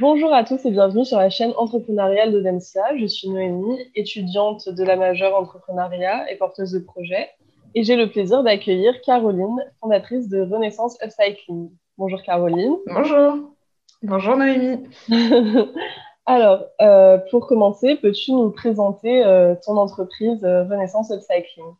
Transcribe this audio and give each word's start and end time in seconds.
Bonjour 0.00 0.32
à 0.32 0.44
tous 0.44 0.64
et 0.64 0.70
bienvenue 0.70 1.04
sur 1.04 1.18
la 1.18 1.28
chaîne 1.28 1.52
entrepreneuriale 1.58 2.32
de 2.32 2.40
Densia. 2.40 2.96
Je 2.98 3.04
suis 3.04 3.28
Noémie, 3.28 3.78
étudiante 3.94 4.66
de 4.66 4.82
la 4.82 4.96
majeure 4.96 5.36
entrepreneuriat 5.36 6.32
et 6.32 6.36
porteuse 6.36 6.72
de 6.72 6.78
projet. 6.78 7.28
Et 7.74 7.82
j'ai 7.82 7.96
le 7.96 8.08
plaisir 8.08 8.42
d'accueillir 8.42 8.98
Caroline, 9.02 9.62
fondatrice 9.78 10.30
de 10.30 10.40
Renaissance 10.40 10.96
Upcycling. 11.04 11.70
Bonjour 11.98 12.22
Caroline. 12.22 12.76
Bonjour. 12.86 13.34
Bonjour 14.02 14.38
Noémie. 14.38 14.88
Alors, 16.24 16.64
euh, 16.80 17.18
pour 17.30 17.46
commencer, 17.46 17.96
peux-tu 17.96 18.32
nous 18.32 18.52
présenter 18.52 19.22
euh, 19.26 19.54
ton 19.66 19.76
entreprise 19.76 20.42
euh, 20.44 20.64
Renaissance 20.64 21.10
Upcycling? 21.10 21.74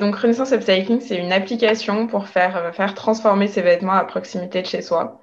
Donc 0.00 0.16
Renaissance 0.16 0.52
Upcycling, 0.52 1.00
c'est 1.00 1.16
une 1.16 1.32
application 1.32 2.06
pour 2.06 2.26
faire, 2.26 2.72
faire 2.74 2.94
transformer 2.94 3.48
ses 3.48 3.62
vêtements 3.62 3.92
à 3.92 4.04
proximité 4.04 4.62
de 4.62 4.66
chez 4.66 4.82
soi. 4.82 5.20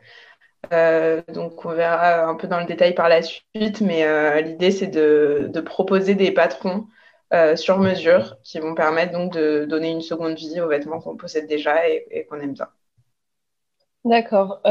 Euh, 0.74 1.22
donc, 1.34 1.66
on 1.66 1.74
verra 1.74 2.26
un 2.26 2.36
peu 2.36 2.48
dans 2.48 2.60
le 2.60 2.66
détail 2.66 2.94
par 2.94 3.10
la 3.10 3.22
suite, 3.22 3.82
mais 3.82 4.06
euh, 4.06 4.42
l'idée, 4.42 4.72
c'est 4.72 4.88
de, 4.88 5.62
proposer 5.62 6.16
des 6.16 6.32
patrons 6.32 6.88
euh, 7.34 7.56
sur 7.56 7.80
mesure 7.80 8.38
qui 8.44 8.60
vont 8.60 8.76
permettre 8.76 9.12
donc 9.12 9.34
de 9.34 9.66
donner 9.66 9.92
une 9.92 10.02
seconde 10.02 10.36
vie 10.36 10.62
aux 10.62 10.68
vêtements 10.68 11.00
qu'on 11.00 11.18
possède 11.18 11.48
déjà 11.48 11.88
et, 11.90 12.28
qu'on 12.30 12.40
aime 12.40 12.54
bien. 12.54 12.68
D'accord. 14.04 14.62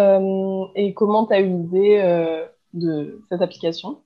et 0.76 0.94
comment 0.94 1.26
tu 1.26 1.34
as 1.34 1.40
eu 1.40 1.48
l'idée 1.48 2.46
de 2.72 3.20
cette 3.30 3.42
application? 3.42 4.03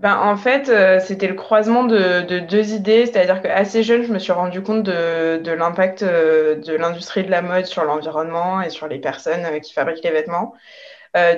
Ben, 0.00 0.16
en 0.18 0.36
fait, 0.36 0.68
euh, 0.68 0.98
c'était 0.98 1.28
le 1.28 1.34
croisement 1.34 1.84
de, 1.84 2.40
deux 2.40 2.72
idées. 2.74 3.06
C'est-à-dire 3.06 3.40
qu'assez 3.40 3.82
jeune, 3.82 4.02
je 4.02 4.12
me 4.12 4.18
suis 4.18 4.32
rendu 4.32 4.62
compte 4.62 4.82
de, 4.82 5.50
l'impact 5.50 6.02
euh, 6.02 6.56
de 6.56 6.74
l'industrie 6.74 7.24
de 7.24 7.30
la 7.30 7.42
mode 7.42 7.66
sur 7.66 7.84
l'environnement 7.84 8.60
et 8.60 8.70
sur 8.70 8.88
les 8.88 8.98
personnes 8.98 9.44
euh, 9.44 9.60
qui 9.60 9.72
fabriquent 9.72 10.02
les 10.04 10.10
vêtements. 10.10 10.54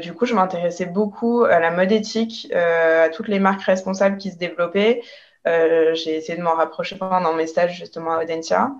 du 0.03 0.15
coup, 0.15 0.25
je 0.27 0.35
m'intéressais 0.35 0.87
beaucoup 0.87 1.45
à 1.45 1.61
la 1.61 1.71
mode 1.71 1.93
éthique, 1.93 2.51
à 2.55 3.11
toutes 3.11 3.29
les 3.29 3.39
marques 3.39 3.63
responsables 3.63 4.17
qui 4.17 4.31
se 4.31 4.39
développaient. 4.39 5.03
J'ai 5.45 6.17
essayé 6.17 6.37
de 6.39 6.43
m'en 6.43 6.55
rapprocher 6.55 6.97
pendant 6.97 7.35
mes 7.35 7.47
stages 7.47 7.77
justement 7.77 8.13
à 8.13 8.23
Audencia. 8.23 8.73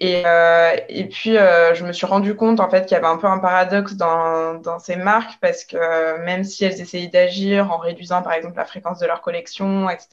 Et, 0.00 0.22
euh, 0.24 0.76
et 0.88 1.04
puis, 1.04 1.36
euh, 1.36 1.74
je 1.74 1.84
me 1.84 1.92
suis 1.92 2.06
rendu 2.06 2.34
compte 2.34 2.58
en 2.58 2.70
fait 2.70 2.86
qu'il 2.86 2.94
y 2.94 2.98
avait 2.98 3.06
un 3.06 3.18
peu 3.18 3.26
un 3.26 3.38
paradoxe 3.38 3.96
dans, 3.96 4.78
ces 4.78 4.96
marques 4.96 5.38
parce 5.42 5.64
que 5.64 5.76
euh, 5.76 6.18
même 6.24 6.42
si 6.42 6.64
elles 6.64 6.80
essayaient 6.80 7.08
d'agir 7.08 7.70
en 7.70 7.76
réduisant 7.76 8.22
par 8.22 8.32
exemple 8.32 8.56
la 8.56 8.64
fréquence 8.64 8.98
de 8.98 9.06
leur 9.06 9.20
collection, 9.20 9.90
etc., 9.90 10.08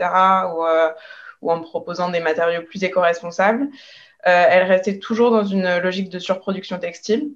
ou, 1.41 1.51
en 1.51 1.61
proposant 1.61 2.09
des 2.09 2.19
matériaux 2.19 2.63
plus 2.63 2.83
éco-responsables, 2.83 3.69
elles 4.23 4.63
restaient 4.63 4.99
toujours 4.99 5.31
dans 5.31 5.45
une 5.45 5.77
logique 5.77 6.09
de 6.09 6.19
surproduction 6.19 6.79
textile. 6.79 7.31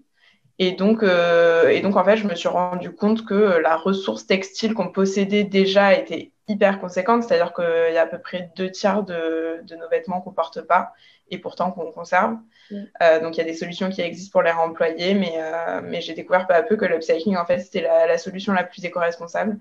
Et 0.59 0.73
donc, 0.73 1.03
en 1.03 2.03
fait, 2.03 2.17
je 2.17 2.27
me 2.27 2.35
suis 2.35 2.49
rendu 2.49 2.93
compte 2.93 3.25
que 3.25 3.59
la 3.59 3.77
ressource 3.77 4.25
textile 4.25 4.73
qu'on 4.73 4.89
possédait 4.89 5.43
déjà 5.43 5.93
était 5.93 6.31
hyper 6.47 6.81
conséquente, 6.81 7.23
c'est-à-dire 7.23 7.53
qu'il 7.53 7.93
y 7.93 7.97
a 7.97 8.01
à 8.01 8.07
peu 8.07 8.19
près 8.19 8.51
deux 8.57 8.71
tiers 8.71 9.03
de 9.03 9.75
nos 9.75 9.87
vêtements 9.89 10.19
qu'on 10.19 10.31
ne 10.31 10.35
porte 10.35 10.61
pas 10.61 10.91
et 11.31 11.37
pourtant 11.39 11.71
qu'on 11.71 11.91
conserve. 11.91 12.37
Mm. 12.69 12.83
Euh, 13.01 13.19
donc 13.21 13.35
il 13.35 13.39
y 13.39 13.41
a 13.41 13.45
des 13.45 13.55
solutions 13.55 13.89
qui 13.89 14.01
existent 14.01 14.31
pour 14.31 14.43
les 14.43 14.51
réemployer, 14.51 15.13
mais, 15.15 15.33
euh, 15.37 15.81
mais 15.83 16.01
j'ai 16.01 16.13
découvert 16.13 16.45
peu 16.45 16.53
à 16.53 16.61
peu 16.61 16.75
que 16.75 16.85
l'upcycling, 16.85 17.37
en 17.37 17.45
fait, 17.45 17.59
c'était 17.59 17.81
la, 17.81 18.17
solution 18.17 18.53
la 18.53 18.63
plus 18.63 18.83
éco-responsable. 18.85 19.57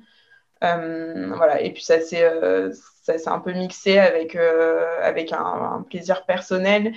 Euh, 0.62 1.32
voilà. 1.34 1.62
Et 1.62 1.72
puis 1.72 1.82
ça 1.82 2.00
s'est 2.00 2.24
un 3.26 3.38
peu 3.38 3.52
mixé 3.52 3.98
avec, 3.98 4.36
avec 4.36 5.32
un, 5.32 5.86
plaisir 5.88 6.26
personnel. 6.26 6.92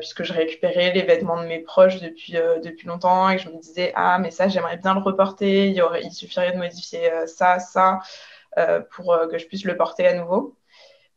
puisque 0.00 0.24
je 0.24 0.32
récupérais 0.32 0.92
les 0.92 1.02
vêtements 1.02 1.40
de 1.40 1.46
mes 1.46 1.60
proches 1.60 2.00
depuis, 2.00 2.34
depuis 2.64 2.88
longtemps 2.88 3.30
et 3.30 3.36
que 3.36 3.42
je 3.42 3.48
me 3.48 3.58
disais 3.60 3.92
ah 3.94 4.18
mais 4.18 4.32
ça 4.32 4.48
j'aimerais 4.48 4.76
bien 4.78 4.94
le 4.94 5.00
reporter 5.00 5.68
il, 5.68 5.76
y 5.76 5.80
aurait, 5.80 6.02
il 6.02 6.10
suffirait 6.10 6.50
de 6.52 6.58
modifier 6.58 7.08
ça 7.26 7.60
ça 7.60 8.00
pour 8.90 9.16
que 9.30 9.38
je 9.38 9.46
puisse 9.46 9.64
le 9.64 9.76
porter 9.76 10.08
à 10.08 10.14
nouveau 10.14 10.56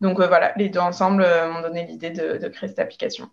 donc 0.01 0.19
euh, 0.19 0.27
voilà, 0.27 0.53
les 0.57 0.69
deux 0.69 0.79
ensemble 0.79 1.23
euh, 1.23 1.51
m'ont 1.51 1.61
donné 1.61 1.85
l'idée 1.85 2.09
de, 2.09 2.47
créer 2.49 2.69
cette 2.69 2.79
application. 2.79 3.29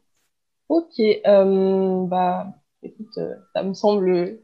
Ok, 0.68 1.00
euh, 1.00 2.04
bah 2.06 2.46
écoute, 2.82 3.18
ça 3.54 3.62
me 3.62 3.74
semble 3.74 4.38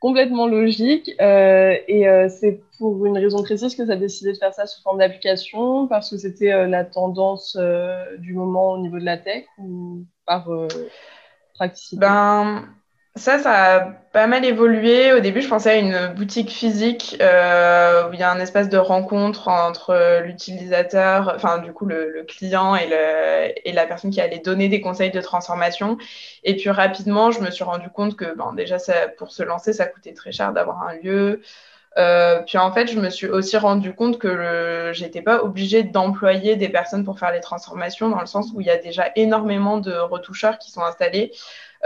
complètement 0.00 0.46
logique. 0.46 1.08
et 1.18 2.28
c'est 2.28 2.62
pour 2.78 3.04
une 3.06 3.18
raison 3.18 3.42
précise 3.42 3.74
que 3.74 3.82
tu 3.82 3.90
as 3.90 3.96
décidé 3.96 4.32
de 4.32 4.38
faire 4.38 4.54
ça 4.54 4.66
sous 4.66 4.80
forme 4.82 4.98
d'application, 4.98 5.88
parce 5.88 6.10
que 6.10 6.18
c'était 6.18 6.66
la 6.68 6.84
tendance 6.84 7.58
du 8.18 8.34
moment 8.34 8.72
au 8.72 8.78
niveau 8.78 8.98
de 8.98 9.04
la 9.04 9.18
tech 9.18 9.46
ou 9.58 10.04
par 10.24 10.48
praticité? 11.54 11.96
Ben, 11.96 12.68
ça, 13.16 13.38
ça 13.38 13.76
a 13.76 13.80
pas 14.12 14.26
mal 14.26 14.44
évolué. 14.44 15.12
Au 15.12 15.20
début, 15.20 15.40
je 15.40 15.48
pensais 15.48 15.70
à 15.70 15.76
une 15.76 16.14
boutique 16.14 16.50
physique 16.50 17.16
euh, 17.20 18.08
où 18.08 18.12
il 18.12 18.20
y 18.20 18.22
a 18.22 18.30
un 18.30 18.38
espace 18.38 18.68
de 18.68 18.76
rencontre 18.76 19.48
entre 19.48 20.20
l'utilisateur, 20.22 21.32
enfin 21.34 21.58
du 21.58 21.72
coup 21.72 21.86
le, 21.86 22.24
client 22.28 22.76
et, 22.76 22.86
le, 22.86 23.52
et, 23.64 23.72
la 23.72 23.86
personne 23.86 24.10
qui 24.10 24.20
allait 24.20 24.38
donner 24.38 24.68
des 24.68 24.80
conseils 24.80 25.10
de 25.10 25.20
transformation. 25.20 25.96
Et 26.44 26.56
puis 26.56 26.70
rapidement, 26.70 27.30
je 27.30 27.40
me 27.40 27.50
suis 27.50 27.64
rendu 27.64 27.88
compte 27.90 28.16
que 28.16 28.36
bon, 28.36 28.52
déjà, 28.52 28.78
ça, 28.78 29.08
pour 29.18 29.32
se 29.32 29.42
lancer, 29.42 29.72
ça 29.72 29.86
coûtait 29.86 30.12
très 30.12 30.32
cher 30.32 30.52
d'avoir 30.52 30.82
un 30.82 30.94
lieu. 30.94 31.40
Euh, 31.98 32.42
puis 32.46 32.58
en 32.58 32.72
fait, 32.72 32.88
je 32.88 33.00
me 33.00 33.08
suis 33.08 33.26
aussi 33.26 33.56
rendu 33.56 33.94
compte 33.94 34.18
que 34.18 34.90
j'étais 34.92 35.22
pas 35.22 35.42
obligée 35.42 35.82
d'employer 35.82 36.56
des 36.56 36.68
personnes 36.68 37.04
pour 37.04 37.18
faire 37.18 37.32
les 37.32 37.40
transformations, 37.40 38.10
dans 38.10 38.20
le 38.20 38.26
sens 38.26 38.52
où 38.54 38.60
il 38.60 38.66
y 38.66 38.70
a 38.70 38.76
déjà 38.76 39.10
énormément 39.16 39.78
de 39.78 39.92
retoucheurs 39.94 40.58
qui 40.58 40.70
sont 40.70 40.82
installés. 40.82 41.32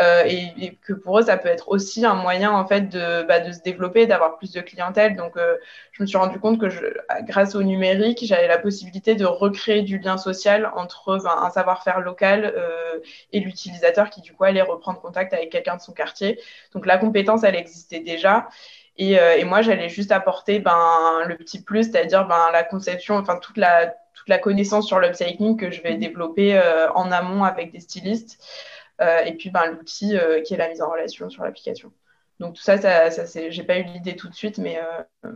Euh, 0.00 0.24
et, 0.24 0.76
que 0.82 0.92
pour 0.92 1.18
eux, 1.18 1.22
ça 1.22 1.36
peut 1.36 1.48
être 1.48 1.68
aussi 1.68 2.04
un 2.06 2.14
moyen 2.14 2.52
en 2.52 2.66
fait 2.66 2.88
de, 2.88 3.22
bah, 3.24 3.40
de 3.40 3.52
se 3.52 3.60
développer, 3.60 4.06
d'avoir 4.06 4.38
plus 4.38 4.52
de 4.52 4.60
clientèle. 4.60 5.16
Donc, 5.16 5.36
euh, 5.36 5.56
je 5.92 6.02
me 6.02 6.06
suis 6.06 6.16
rendu 6.16 6.38
compte 6.38 6.58
que 6.58 6.70
je, 6.70 6.80
grâce 7.22 7.54
au 7.54 7.62
numérique, 7.62 8.20
j'avais 8.22 8.48
la 8.48 8.58
possibilité 8.58 9.14
de 9.14 9.26
recréer 9.26 9.82
du 9.82 9.98
lien 9.98 10.16
social 10.16 10.70
entre 10.74 11.18
ben, 11.18 11.34
un 11.42 11.50
savoir-faire 11.50 12.00
local 12.00 12.54
euh, 12.56 12.98
et 13.32 13.40
l'utilisateur 13.40 14.10
qui 14.10 14.20
du 14.22 14.32
coup 14.32 14.44
allait 14.44 14.62
reprendre 14.62 15.00
contact 15.00 15.34
avec 15.34 15.50
quelqu'un 15.50 15.76
de 15.76 15.82
son 15.82 15.92
quartier. 15.92 16.40
Donc, 16.72 16.86
la 16.86 16.96
compétence, 16.96 17.44
elle 17.44 17.56
existait 17.56 18.00
déjà. 18.00 18.48
Et, 18.96 19.12
et 19.12 19.44
moi, 19.44 19.62
j'allais 19.62 19.88
juste 19.88 20.12
apporter 20.12 20.58
ben, 20.58 21.22
le 21.24 21.34
petit 21.34 21.62
plus, 21.62 21.84
c'est-à-dire 21.84 22.26
ben, 22.26 22.50
la 22.52 22.62
conception, 22.62 23.16
enfin 23.16 23.36
toute 23.36 23.56
la, 23.56 23.86
toute 23.86 24.28
la 24.28 24.36
connaissance 24.36 24.86
sur 24.86 24.98
l'upcycling 24.98 25.56
que 25.56 25.70
je 25.70 25.80
vais 25.80 25.94
mmh. 25.94 26.00
développer 26.00 26.60
en 26.94 27.10
amont 27.10 27.44
avec 27.44 27.72
des 27.72 27.80
stylistes. 27.80 28.38
Euh, 29.00 29.24
et 29.24 29.32
puis 29.32 29.50
ben, 29.50 29.66
l'outil 29.66 30.16
euh, 30.16 30.42
qui 30.42 30.54
est 30.54 30.56
la 30.58 30.68
mise 30.68 30.82
en 30.82 30.90
relation 30.90 31.30
sur 31.30 31.42
l'application. 31.44 31.90
Donc 32.38 32.54
tout 32.54 32.62
ça, 32.62 32.78
ça, 32.78 33.10
ça 33.10 33.50
j'ai 33.50 33.62
pas 33.62 33.78
eu 33.78 33.84
l'idée 33.84 34.16
tout 34.16 34.28
de 34.28 34.34
suite, 34.34 34.58
mais, 34.58 34.78
euh, 34.78 35.32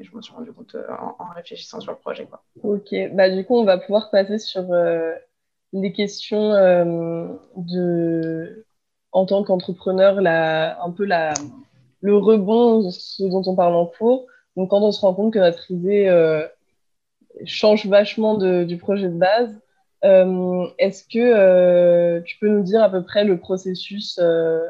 je 0.00 0.10
m'en 0.12 0.22
suis 0.22 0.34
rendu 0.34 0.52
compte 0.52 0.76
en, 1.18 1.30
réfléchissant 1.34 1.80
sur 1.80 1.92
le 1.92 1.98
projet. 1.98 2.28
Ok, 2.62 2.94
bah, 3.12 3.30
du 3.30 3.44
coup, 3.44 3.56
on 3.56 3.64
va 3.64 3.78
pouvoir 3.78 4.10
passer 4.10 4.38
sur 4.38 4.66
les 5.72 5.92
questions 5.92 6.50
de, 7.56 8.66
en 9.12 9.26
tant 9.26 9.44
qu'entrepreneur, 9.44 10.18
un 10.18 10.90
peu 10.90 11.06
le 11.06 12.16
rebond, 12.16 12.90
ce 12.90 13.22
dont 13.22 13.42
on 13.46 13.54
parle 13.54 13.76
en 13.76 13.86
cours. 13.86 14.26
Donc 14.56 14.70
quand 14.70 14.82
on 14.82 14.90
se 14.90 15.00
rend 15.00 15.14
compte 15.14 15.32
que 15.32 15.38
notre 15.38 15.70
idée 15.70 16.44
change 17.44 17.86
vachement 17.86 18.34
du 18.64 18.76
projet 18.78 19.06
de 19.06 19.16
base, 19.16 19.54
est-ce 20.02 21.04
que 21.04 21.18
euh, 21.18 22.20
tu 22.22 22.38
peux 22.38 22.48
nous 22.48 22.62
dire 22.62 22.82
à 22.82 22.90
peu 22.90 23.02
près 23.02 23.24
le 23.24 23.38
processus 23.38 24.18
euh, 24.20 24.60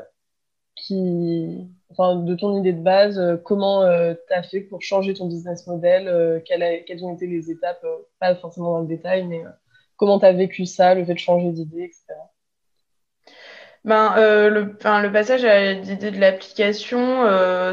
qui, 0.75 1.69
enfin, 1.91 2.16
de 2.16 2.34
ton 2.34 2.59
idée 2.59 2.72
de 2.72 2.81
base, 2.81 3.21
comment 3.44 3.83
tu 3.83 4.34
as 4.34 4.43
fait 4.43 4.61
pour 4.61 4.83
changer 4.83 5.15
ton 5.15 5.27
business 5.27 5.66
model, 5.66 6.43
quelles, 6.47 7.05
ont 7.05 7.15
été 7.15 7.27
les 7.27 7.50
étapes, 7.50 7.84
pas 8.21 8.34
forcément 8.37 8.72
dans 8.72 8.81
le 8.81 8.87
détail, 8.87 9.25
mais 9.27 9.43
comment 9.97 10.21
tu 10.21 10.27
as 10.27 10.33
vécu 10.33 10.66
ça, 10.66 10.94
le 10.94 11.05
fait 11.05 11.15
de 11.15 11.19
changer 11.19 11.50
d'idée, 11.50 11.83
etc. 11.83 12.15
Ben, 13.84 14.15
le, 14.16 14.60
le, 14.60 15.13
passage 15.13 15.45
à 15.45 15.72
l'idée 15.72 16.13
de 16.13 16.21
l'application, 16.21 17.24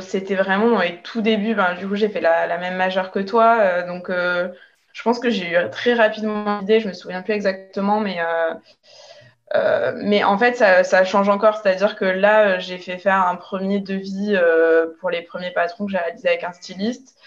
c'était 0.01 0.35
vraiment 0.35 0.71
dans 0.71 0.81
les 0.81 1.01
tout 1.03 1.21
débuts. 1.21 1.53
Ben, 1.53 1.75
du 1.75 1.87
coup, 1.87 1.95
j'ai 1.95 2.09
fait 2.09 2.21
la, 2.21 2.47
la, 2.47 2.57
même 2.57 2.77
majeure 2.77 3.11
que 3.11 3.19
toi. 3.19 3.83
donc, 3.83 4.09
je 4.95 5.03
pense 5.03 5.19
que 5.19 5.29
j'ai 5.29 5.51
eu 5.51 5.69
très 5.71 5.93
rapidement 5.93 6.59
l'idée, 6.61 6.79
je 6.79 6.87
me 6.87 6.93
souviens 6.93 7.21
plus 7.21 7.33
exactement, 7.33 7.99
mais, 7.99 8.17
euh, 8.21 8.53
euh, 9.53 9.91
mais 9.97 10.23
en 10.23 10.37
fait, 10.37 10.55
ça, 10.55 11.03
change 11.03 11.27
encore. 11.27 11.57
C'est-à-dire 11.57 11.97
que 11.97 12.05
là, 12.05 12.59
j'ai 12.59 12.77
fait 12.77 12.97
faire 12.97 13.27
un 13.27 13.35
premier 13.35 13.79
devis 13.81 14.35
euh, 14.35 14.87
pour 15.01 15.09
les 15.09 15.21
premiers 15.21 15.51
patrons 15.51 15.85
que 15.85 15.91
j'ai 15.91 15.97
réalisé 15.97 16.29
avec 16.29 16.45
un 16.45 16.53
styliste. 16.53 17.17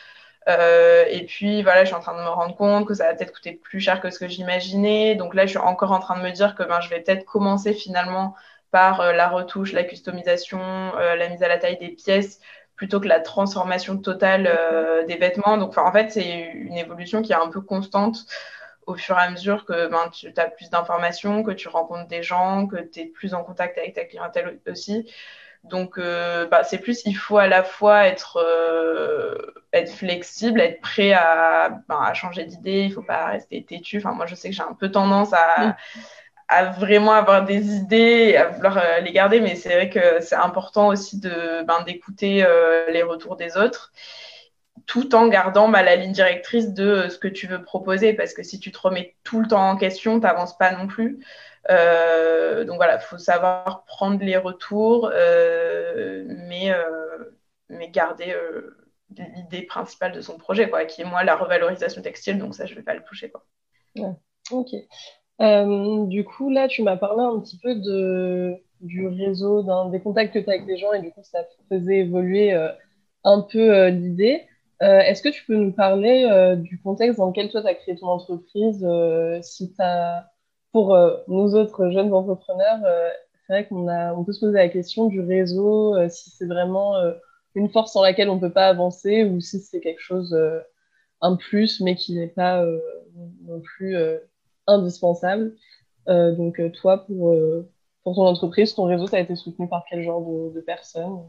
et 0.46 1.26
puis 1.28 1.62
voilà, 1.62 1.82
je 1.84 1.88
suis 1.88 1.94
en 1.94 2.00
train 2.00 2.16
de 2.16 2.22
me 2.22 2.30
rendre 2.30 2.56
compte 2.56 2.86
que 2.88 2.94
ça 2.94 3.04
va 3.04 3.14
peut-être 3.14 3.34
coûter 3.34 3.52
plus 3.52 3.80
cher 3.80 4.00
que 4.00 4.08
ce 4.10 4.18
que 4.18 4.28
j'imaginais. 4.28 5.14
Donc 5.14 5.34
là, 5.34 5.44
je 5.44 5.50
suis 5.50 5.58
encore 5.58 5.92
en 5.92 6.00
train 6.00 6.18
de 6.18 6.22
me 6.24 6.32
dire 6.32 6.54
que 6.54 6.62
ben, 6.62 6.80
je 6.80 6.88
vais 6.88 7.00
peut-être 7.00 7.26
commencer 7.26 7.74
finalement 7.74 8.34
par 8.70 9.12
la 9.12 9.28
retouche, 9.28 9.72
la 9.72 9.84
customisation, 9.84 10.58
la 10.96 11.28
mise 11.28 11.42
à 11.42 11.48
la 11.48 11.58
taille 11.58 11.78
des 11.78 11.90
pièces, 11.90 12.40
plutôt 12.78 13.00
que 13.00 13.08
la 13.08 13.20
transformation 13.20 13.98
totale 13.98 14.46
euh, 14.48 15.04
des 15.04 15.16
vêtements. 15.16 15.58
Donc, 15.58 15.76
en 15.76 15.92
fait, 15.92 16.10
c'est 16.10 16.52
une 16.54 16.78
évolution 16.78 17.20
qui 17.20 17.32
est 17.32 17.36
un 17.36 17.50
peu 17.50 17.60
constante 17.60 18.24
au 18.86 18.94
fur 18.94 19.18
et 19.18 19.20
à 19.20 19.30
mesure 19.30 19.66
que 19.66 19.88
ben, 19.88 20.08
tu 20.10 20.32
as 20.34 20.46
plus 20.46 20.70
d'informations, 20.70 21.42
que 21.42 21.50
tu 21.50 21.68
rencontres 21.68 22.08
des 22.08 22.22
gens, 22.22 22.66
que 22.66 22.76
tu 22.76 23.00
es 23.00 23.04
plus 23.06 23.34
en 23.34 23.44
contact 23.44 23.76
avec 23.76 23.92
ta 23.94 24.04
clientèle 24.06 24.58
aussi, 24.66 25.12
Donc, 25.64 25.98
bah, 25.98 26.64
c'est 26.64 26.78
plus, 26.78 27.02
il 27.04 27.12
faut 27.12 27.36
à 27.36 27.48
la 27.48 27.62
fois 27.62 28.06
être, 28.06 28.38
être 29.74 29.92
flexible, 29.92 30.60
être 30.62 30.80
prêt 30.80 31.12
à, 31.12 31.68
ben, 31.86 32.00
à 32.00 32.14
changer 32.14 32.44
d'idée, 32.44 32.84
il 32.84 32.88
ne 32.88 32.94
faut 32.94 33.02
pas 33.02 33.26
rester 33.26 33.62
têtu. 33.62 33.98
Enfin, 33.98 34.12
moi, 34.12 34.24
je 34.24 34.34
sais 34.34 34.48
que 34.48 34.54
j'ai 34.54 34.62
un 34.62 34.72
peu 34.72 34.90
tendance 34.90 35.34
à, 35.34 35.76
à 36.48 36.64
vraiment 36.64 37.12
avoir 37.12 37.44
des 37.44 37.76
idées 37.76 38.36
à 38.36 38.48
vouloir 38.48 38.78
euh, 38.78 39.00
les 39.00 39.12
garder, 39.12 39.40
mais 39.40 39.54
c'est 39.54 39.74
vrai 39.74 39.90
que 39.90 40.20
c'est 40.20 40.34
important 40.34 40.88
aussi 40.88 41.20
de 41.20 41.62
ben, 41.64 41.82
d'écouter 41.82 42.42
euh, 42.44 42.90
les 42.90 43.02
retours 43.02 43.36
des 43.36 43.58
autres, 43.58 43.92
tout 44.86 45.14
en 45.14 45.28
gardant 45.28 45.68
bah, 45.68 45.82
la 45.82 45.96
ligne 45.96 46.12
directrice 46.12 46.72
de 46.72 46.88
euh, 46.88 47.08
ce 47.10 47.18
que 47.18 47.28
tu 47.28 47.46
veux 47.46 47.62
proposer, 47.62 48.14
parce 48.14 48.32
que 48.32 48.42
si 48.42 48.58
tu 48.58 48.72
te 48.72 48.78
remets 48.78 49.14
tout 49.24 49.40
le 49.40 49.48
temps 49.48 49.68
en 49.68 49.76
question, 49.76 50.14
tu 50.14 50.26
n'avances 50.26 50.56
pas 50.56 50.72
non 50.72 50.86
plus. 50.86 51.18
donc 51.68 52.76
voilà, 52.76 52.94
il 52.96 53.04
faut 53.06 53.18
savoir 53.18 53.84
prendre 53.84 54.24
les 54.24 54.38
retours, 54.38 55.10
mais, 56.26 56.72
mais 57.68 57.90
garder 57.90 58.34
l'idée 59.10 59.62
principale 59.62 60.12
de 60.12 60.22
son 60.22 60.38
projet, 60.38 60.70
quoi, 60.70 60.86
qui 60.86 61.02
est 61.02 61.04
moi 61.04 61.24
la 61.24 61.36
revalorisation 61.36 62.00
textile, 62.00 62.38
donc 62.38 62.54
ça 62.54 62.64
je 62.64 62.72
ne 62.72 62.78
vais 62.78 62.84
pas 62.84 62.94
le 62.94 63.02
toucher. 63.04 63.30
Quoi. 63.30 63.44
Ok. 64.50 64.70
Euh, 65.40 66.06
du 66.06 66.24
coup, 66.24 66.50
là, 66.50 66.68
tu 66.68 66.82
m'as 66.82 66.96
parlé 66.96 67.22
un 67.22 67.38
petit 67.40 67.58
peu 67.58 67.74
du 68.80 69.06
réseau, 69.06 69.64
des 69.90 70.00
contacts 70.00 70.34
que 70.34 70.38
tu 70.38 70.48
as 70.48 70.54
avec 70.54 70.66
des 70.66 70.76
gens 70.76 70.92
et 70.92 71.00
du 71.00 71.10
coup, 71.10 71.22
ça 71.22 71.40
faisait 71.68 71.98
évoluer 71.98 72.52
euh, 72.52 72.70
un 73.24 73.42
peu 73.42 73.74
euh, 73.74 73.90
l'idée. 73.90 74.42
Est-ce 74.80 75.22
que 75.22 75.28
tu 75.28 75.44
peux 75.44 75.56
nous 75.56 75.72
parler 75.72 76.54
du 76.58 76.80
contexte 76.80 77.18
dans 77.18 77.26
lequel 77.26 77.50
toi, 77.50 77.62
tu 77.62 77.66
as 77.66 77.74
créé 77.74 77.96
ton 77.96 78.06
entreprise 78.06 78.86
si 79.42 79.74
as, 79.80 80.30
Pour 80.70 80.96
nous 81.26 81.56
autres 81.56 81.90
jeunes 81.90 82.14
entrepreneurs, 82.14 82.78
c'est 83.44 83.52
vrai 83.52 83.66
qu'on 83.66 83.88
on 83.88 84.24
peut 84.24 84.32
se 84.32 84.38
poser 84.38 84.56
la 84.56 84.68
question 84.68 85.06
du 85.06 85.20
réseau, 85.20 85.96
si 86.08 86.30
c'est 86.30 86.46
vraiment 86.46 86.94
une 87.56 87.68
force 87.70 87.92
sans 87.92 88.02
laquelle 88.02 88.30
on 88.30 88.36
ne 88.36 88.40
peut 88.40 88.52
pas 88.52 88.68
avancer 88.68 89.24
ou 89.24 89.40
si 89.40 89.58
c'est 89.58 89.80
quelque 89.80 90.00
chose, 90.00 90.38
un 91.22 91.34
plus, 91.34 91.80
mais 91.80 91.96
qui 91.96 92.14
n'est 92.14 92.28
pas 92.28 92.64
non 93.48 93.60
plus 93.60 93.96
indispensable. 94.68 95.52
Euh, 96.08 96.32
donc, 96.32 96.60
euh, 96.60 96.70
toi, 96.70 97.04
pour, 97.06 97.32
euh, 97.32 97.68
pour 98.04 98.14
ton 98.14 98.26
entreprise, 98.26 98.74
ton 98.74 98.84
réseau, 98.84 99.06
ça 99.06 99.16
a 99.16 99.20
été 99.20 99.34
soutenu 99.36 99.68
par 99.68 99.84
quel 99.88 100.02
genre 100.02 100.22
de, 100.54 100.60
personnes? 100.60 101.22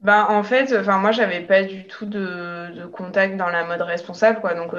Ben, 0.00 0.26
en 0.28 0.42
fait, 0.42 0.76
enfin 0.76 0.98
moi 0.98 1.12
j'avais 1.12 1.42
pas 1.42 1.62
du 1.62 1.86
tout 1.86 2.06
de, 2.06 2.74
de, 2.74 2.86
contact 2.86 3.36
dans 3.36 3.46
la 3.46 3.62
mode 3.62 3.82
responsable 3.82 4.40
quoi. 4.40 4.54
Donc 4.54 4.72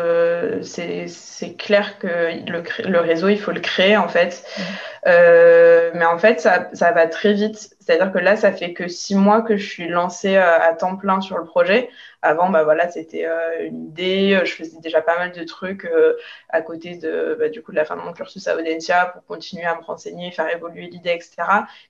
c'est 0.64 1.56
clair 1.58 1.98
que 1.98 2.08
le, 2.46 2.62
le, 2.90 3.00
réseau 3.00 3.30
il 3.30 3.40
faut 3.40 3.54
le 3.54 3.62
créer 3.62 3.96
en 3.96 4.10
fait. 4.10 4.44
Mmh. 4.58 5.98
mais 5.98 6.04
en 6.04 6.18
fait 6.18 6.42
ça, 6.42 6.68
ça 6.74 6.92
va 6.92 7.08
très 7.08 7.32
vite. 7.32 7.74
C'est-à-dire 7.86 8.12
que 8.12 8.20
là 8.20 8.36
ça 8.36 8.52
fait 8.52 8.74
que 8.74 8.88
six 8.88 9.16
mois 9.16 9.42
que 9.42 9.58
je 9.58 9.68
suis 9.68 9.88
lancée 9.88 10.38
à 10.38 10.74
temps 10.74 10.96
plein 10.96 11.22
sur 11.22 11.38
le 11.38 11.46
projet. 11.46 11.90
Avant, 12.26 12.50
bah 12.50 12.64
voilà, 12.64 12.90
c'était 12.90 13.26
euh, 13.26 13.68
une 13.68 13.88
idée. 13.88 14.40
Je 14.46 14.54
faisais 14.54 14.80
déjà 14.80 15.02
pas 15.02 15.18
mal 15.18 15.34
de 15.34 15.44
trucs 15.44 15.84
euh, 15.84 16.16
à 16.48 16.62
côté 16.62 16.96
de, 16.96 17.36
bah, 17.38 17.50
du 17.50 17.62
coup, 17.62 17.74
de 17.74 17.76
la 17.76 17.84
fin 17.84 17.98
de 17.98 18.02
mon 18.02 18.14
cursus 18.14 18.48
à 18.48 18.56
Audencia 18.56 19.08
pour 19.08 19.26
continuer 19.26 19.66
à 19.66 19.76
me 19.76 19.82
renseigner, 19.82 20.32
faire 20.32 20.50
évoluer 20.50 20.88
l'idée, 20.88 21.10
etc. 21.10 21.36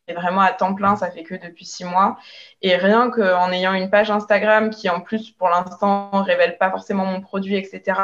Mais 0.08 0.16
vraiment 0.16 0.42
à 0.42 0.52
temps 0.52 0.74
plein, 0.74 0.96
ça 0.96 1.12
fait 1.12 1.22
que 1.22 1.36
depuis 1.36 1.66
six 1.66 1.86
mois. 1.86 2.18
Et 2.64 2.76
rien 2.76 3.12
qu'en 3.12 3.52
ayant 3.52 3.74
une 3.76 3.92
page 3.92 4.10
Instagram 4.10 4.72
qui, 4.72 4.90
en 4.90 5.02
plus, 5.02 5.30
pour 5.30 5.50
l'instant, 5.50 6.10
révèle 6.24 6.58
pas 6.58 6.72
forcément 6.72 7.06
mon 7.06 7.22
produit, 7.22 7.56
etc. 7.56 8.00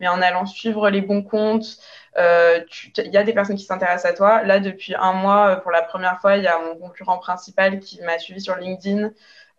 Mais 0.00 0.08
en 0.08 0.20
allant 0.20 0.46
suivre 0.46 0.90
les 0.90 1.00
bons 1.00 1.22
comptes, 1.22 1.78
euh, 2.16 2.60
il 2.96 3.12
y 3.12 3.16
a 3.16 3.22
des 3.22 3.32
personnes 3.32 3.56
qui 3.56 3.64
s'intéressent 3.64 4.10
à 4.10 4.14
toi. 4.14 4.42
Là, 4.42 4.58
depuis 4.58 4.96
un 4.96 5.12
mois, 5.12 5.56
pour 5.56 5.70
la 5.70 5.82
première 5.82 6.20
fois, 6.20 6.36
il 6.36 6.42
y 6.42 6.48
a 6.48 6.58
mon 6.58 6.76
concurrent 6.76 7.18
principal 7.28 7.80
qui 7.80 8.00
m'a 8.02 8.18
suivi 8.18 8.40
sur 8.40 8.56
LinkedIn. 8.56 9.10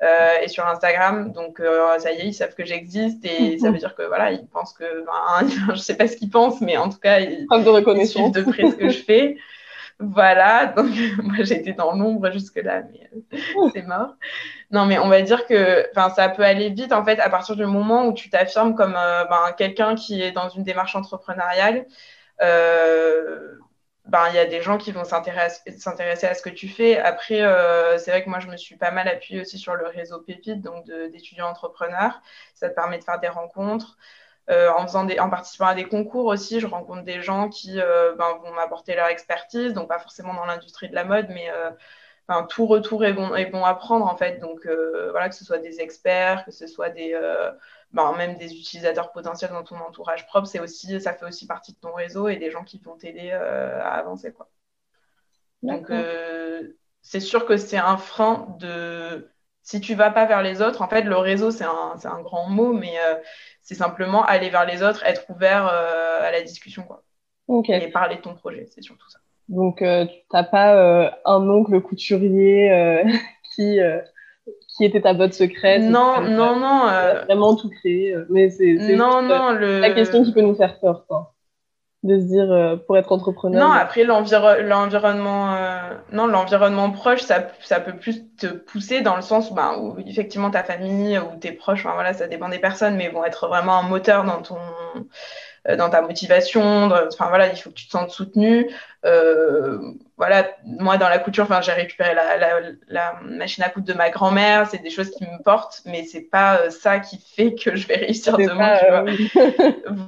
Euh, 0.01 0.42
et 0.42 0.48
sur 0.48 0.66
Instagram. 0.66 1.33
Donc, 1.33 1.60
euh, 1.60 2.00
ça 2.00 2.13
y 2.13 2.21
est, 2.21 2.27
ils 2.27 2.33
savent 2.33 2.56
que 2.56 2.63
j'existe 2.63 3.25
et 3.25 3.57
ça 3.57 3.69
veut 3.69 3.80
dire 3.80 3.95
que 3.95 4.04
voilà, 4.04 4.31
ils 4.31 4.48
pensent 4.48 4.71
que, 4.71 5.06
ben, 5.06 5.50
je 5.75 5.80
sais 5.80 5.98
pas 5.98 6.07
ce 6.07 6.16
qu'ils 6.16 6.30
pensent, 6.30 6.62
mais 6.62 6.77
en 6.77 6.88
tout 6.88 7.00
cas, 7.00 7.19
ils, 7.19 7.45
de 7.45 8.06
suivent 8.06 8.31
de 8.31 8.44
près 8.44 8.71
ce 8.71 8.75
que 8.77 8.88
je 8.88 9.04
fais. 9.04 9.36
Voilà, 10.00 10.68
donc 10.68 10.88
moi 11.24 11.44
j'étais 11.44 11.74
dans 11.74 11.92
l'ombre 11.92 12.31
jusque-là, 12.31 12.83
mais 12.89 13.10
euh, 13.13 13.69
c'est 13.74 13.81
mort. 13.81 14.15
Non, 14.72 14.86
mais 14.86 14.98
on 15.00 15.10
va 15.10 15.22
dire 15.22 15.45
que 15.45 15.86
ça 16.15 16.30
peut 16.30 16.45
aller 16.45 16.69
vite 16.69 16.94
en 16.94 17.04
fait 17.04 17.19
à 17.19 17.30
partir 17.30 17.57
du 17.57 17.65
moment 17.65 18.07
où 18.07 18.13
tu 18.13 18.30
t'affirmes 18.30 18.75
comme 18.75 18.94
ben, 18.94 19.54
quelqu'un 19.57 19.95
qui 19.95 20.22
est 20.22 20.31
dans 20.31 20.48
une 20.48 20.63
démarche 20.63 20.95
entrepreneuriale. 20.95 21.86
Euh, 22.42 23.57
ben, 24.09 24.27
il 24.29 24.35
y 24.35 24.39
a 24.39 24.45
des 24.45 24.61
gens 24.61 24.77
qui 24.77 24.91
vont 24.91 25.03
s'intéresser 25.03 26.27
à 26.27 26.33
ce 26.33 26.41
que 26.41 26.50
tu 26.50 26.67
fais. 26.67 26.97
Après, 26.97 27.41
euh, 27.41 27.97
c'est 28.00 28.09
vrai 28.09 28.23
que 28.23 28.29
moi, 28.29 28.39
je 28.39 28.47
me 28.47 28.57
suis 28.57 28.75
pas 28.75 28.89
mal 28.89 29.07
appuyée 29.07 29.41
aussi 29.41 29.59
sur 29.59 29.75
le 29.75 29.85
réseau 29.85 30.19
Pépite, 30.19 30.61
donc 30.61 30.85
d'étudiants 31.11 31.47
entrepreneurs. 31.47 32.21
Ça 32.56 32.69
te 32.69 32.75
permet 32.75 32.97
de 32.97 33.03
faire 33.03 33.19
des 33.19 33.27
rencontres. 33.27 33.97
Euh, 34.50 34.71
en, 34.75 34.88
faisant 34.88 35.03
des, 35.03 35.19
en 35.19 35.29
participant 35.29 35.67
à 35.67 35.75
des 35.75 35.83
concours 35.83 36.25
aussi, 36.25 36.59
je 36.59 36.65
rencontre 36.65 37.03
des 37.03 37.21
gens 37.21 37.50
qui 37.50 37.79
euh, 37.79 38.15
ben, 38.15 38.39
vont 38.44 38.51
m'apporter 38.53 38.95
leur 38.95 39.06
expertise, 39.06 39.73
donc 39.73 39.88
pas 39.88 40.00
forcément 40.00 40.33
dans 40.33 40.45
l'industrie 40.45 40.89
de 40.89 40.95
la 40.95 41.03
mode, 41.03 41.27
mais 41.29 41.51
ben, 42.27 42.47
tout 42.50 42.65
retour 42.65 43.05
est 43.05 43.13
bon, 43.13 43.35
est 43.35 43.45
bon 43.45 43.63
à 43.63 43.75
prendre 43.75 44.07
en 44.07 44.17
fait. 44.17 44.39
Donc 44.39 44.67
voilà, 45.12 45.29
que 45.29 45.35
ce 45.35 45.45
soit 45.45 45.59
des 45.59 45.81
experts, 45.81 46.45
que 46.45 46.51
ce 46.51 46.65
soit 46.65 46.89
des 46.89 47.15
ben, 47.91 48.13
même 48.15 48.38
des 48.38 48.53
utilisateurs 48.53 49.12
potentiels 49.12 49.51
dans 49.51 49.63
ton 49.63 49.77
entourage 49.77 50.27
propre, 50.27 50.47
c'est 50.47 50.59
aussi, 50.59 51.01
ça 51.01 51.13
fait 51.13 51.25
aussi 51.25 51.47
partie 51.47 51.74
de 51.74 51.80
ton 51.80 51.94
réseau 51.94 52.27
et 52.27 52.36
des 52.36 52.51
gens 52.51 52.63
qui 52.63 52.80
vont 52.80 52.95
t'aider 52.95 53.31
euh, 53.31 53.81
à 53.81 53.94
avancer. 53.94 54.31
Quoi. 54.31 54.47
Donc, 55.63 55.89
euh, 55.89 56.68
c'est 57.01 57.19
sûr 57.19 57.45
que 57.45 57.57
c'est 57.57 57.77
un 57.77 57.97
frein 57.97 58.56
de. 58.59 59.30
Si 59.63 59.81
tu 59.81 59.94
vas 59.94 60.09
pas 60.12 60.25
vers 60.25 60.41
les 60.41 60.62
autres, 60.62 60.81
en 60.81 60.88
fait, 60.88 61.01
le 61.01 61.18
réseau, 61.18 61.51
c'est 61.51 61.65
un, 61.65 61.95
un, 62.03 62.21
grand 62.21 62.47
mot, 62.50 62.74
mais 62.74 62.94
euh, 63.00 63.15
c'est 63.62 63.75
simplement 63.75 64.24
aller 64.24 64.50
vers 64.50 64.65
les 64.65 64.81
autres, 64.83 65.03
être 65.03 65.30
ouvert 65.30 65.65
à 65.65 66.31
la 66.31 66.41
discussion. 66.41 66.83
Quoi. 66.83 67.03
Et 67.68 67.89
parler 67.89 68.18
de 68.18 68.21
ton 68.21 68.36
projet, 68.36 68.68
c'est 68.68 68.81
surtout 68.81 69.09
ça. 69.09 69.19
Donc, 69.47 69.77
tu 69.80 69.86
n'as 69.86 70.44
pas 70.44 71.12
un 71.25 71.50
oncle 71.50 71.81
couturier 71.81 73.03
qui 73.56 73.80
qui 74.79 74.85
était 74.85 75.01
ta 75.01 75.13
botte 75.13 75.33
secrète. 75.33 75.81
Non, 75.81 76.21
non, 76.21 76.55
non. 76.55 76.87
Euh... 76.87 77.25
Vraiment 77.25 77.53
tout 77.57 77.69
créé. 77.69 78.13
Euh, 78.13 78.25
mais 78.29 78.49
c'est 78.49 78.75
non, 78.95 79.21
non, 79.21 79.51
le... 79.51 79.79
la 79.79 79.91
question 79.91 80.23
qui 80.23 80.31
peut 80.31 80.39
nous 80.39 80.55
faire 80.55 80.79
peur, 80.79 81.03
quoi. 81.05 81.33
De 82.01 82.17
se 82.17 82.23
dire, 82.23 82.49
euh, 82.49 82.77
pour 82.77 82.97
être 82.97 83.11
entrepreneur. 83.11 83.61
Non, 83.61 83.73
après, 83.73 84.05
l'environnement 84.05 85.53
euh, 85.53 85.95
non, 86.13 86.27
l'environnement 86.27 86.91
proche, 86.91 87.19
ça, 87.19 87.50
ça 87.59 87.81
peut 87.81 87.91
plus 87.91 88.24
te 88.38 88.48
pousser 88.48 89.01
dans 89.01 89.17
le 89.17 89.21
sens 89.21 89.53
ben, 89.53 89.75
où, 89.81 89.98
effectivement, 90.07 90.50
ta 90.50 90.63
famille 90.63 91.19
ou 91.19 91.38
tes 91.38 91.51
proches, 91.51 91.86
enfin, 91.86 91.95
voilà, 91.95 92.13
ça 92.13 92.27
dépend 92.27 92.48
des 92.48 92.59
personnes, 92.59 92.95
mais 92.95 93.09
vont 93.09 93.25
être 93.25 93.50
vraiment 93.50 93.79
un 93.79 93.83
moteur 93.83 94.24
dans 94.24 94.41
ton 94.41 94.55
euh, 94.95 95.01
dans 95.68 95.89
ta 95.89 96.01
motivation. 96.01 96.92
enfin 96.92 97.28
voilà, 97.28 97.48
il 97.51 97.58
faut 97.58 97.70
que 97.70 97.75
tu 97.75 97.88
te 97.88 97.92
sentes 97.92 98.12
soutenu. 98.12 98.70
Euh, 99.06 99.94
voilà, 100.18 100.50
moi 100.66 100.98
dans 100.98 101.08
la 101.08 101.20
couture, 101.20 101.46
enfin 101.46 101.62
j'ai 101.62 101.72
récupéré 101.72 102.13
la, 102.13 102.36
la, 102.36 102.60
la, 102.89 103.20
machine 103.22 103.63
à 103.63 103.70
coudre 103.70 103.88
de 103.88 103.94
ma 103.94 104.10
grand-mère. 104.10 104.68
C'est 104.70 104.80
des 104.84 104.89
choses 104.89 105.10
qui 105.12 105.24
me 105.24 105.42
portent, 105.42 105.82
mais 105.86 106.04
c'est 106.04 106.24
pas 106.24 106.60
euh, 106.60 106.70
ça 106.70 107.00
qui 107.00 107.18
fait 107.18 107.56
que 107.56 107.78
je 107.78 107.88
vais 107.88 107.96
réussir 107.96 108.38
demain. 108.38 108.78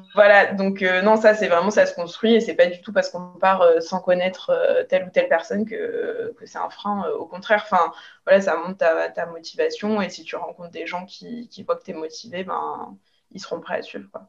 voilà, 0.14 0.54
donc 0.54 0.82
non, 0.82 1.16
ça 1.16 1.34
c'est 1.36 1.48
vraiment 1.48 1.72
ça 1.72 1.86
se 1.86 1.96
construit 1.96 2.34
et 2.36 2.42
c'est 2.42 2.56
pas 2.56 2.66
du 2.66 2.82
tout 2.82 2.92
parce 2.92 3.10
qu'on 3.10 3.28
part 3.40 3.64
sans 3.80 4.02
connaître 4.02 4.52
telle 4.90 5.06
ou 5.06 5.10
telle 5.10 5.30
personne 5.30 5.66
que, 5.66 6.34
que 6.38 6.46
c'est 6.46 6.60
un 6.60 6.70
frein. 6.70 7.08
au 7.18 7.26
contraire, 7.26 7.64
enfin 7.64 7.94
voilà, 8.26 8.42
ça 8.42 8.58
monte 8.58 8.78
ta, 8.78 9.08
ta, 9.10 9.26
motivation 9.26 10.02
et 10.02 10.10
si 10.10 10.24
tu 10.24 10.36
rencontres 10.36 10.72
des 10.72 10.86
gens 10.86 11.06
qui, 11.06 11.48
qui 11.48 11.64
voient 11.64 11.78
que 11.78 11.84
tu 11.84 11.92
es 11.92 11.94
motivé, 11.94 12.44
ben 12.44 12.98
ils 13.32 13.40
seront 13.40 13.62
prêts 13.62 13.78
à 13.78 13.82
suivre. 13.82 14.10
Quoi. 14.12 14.28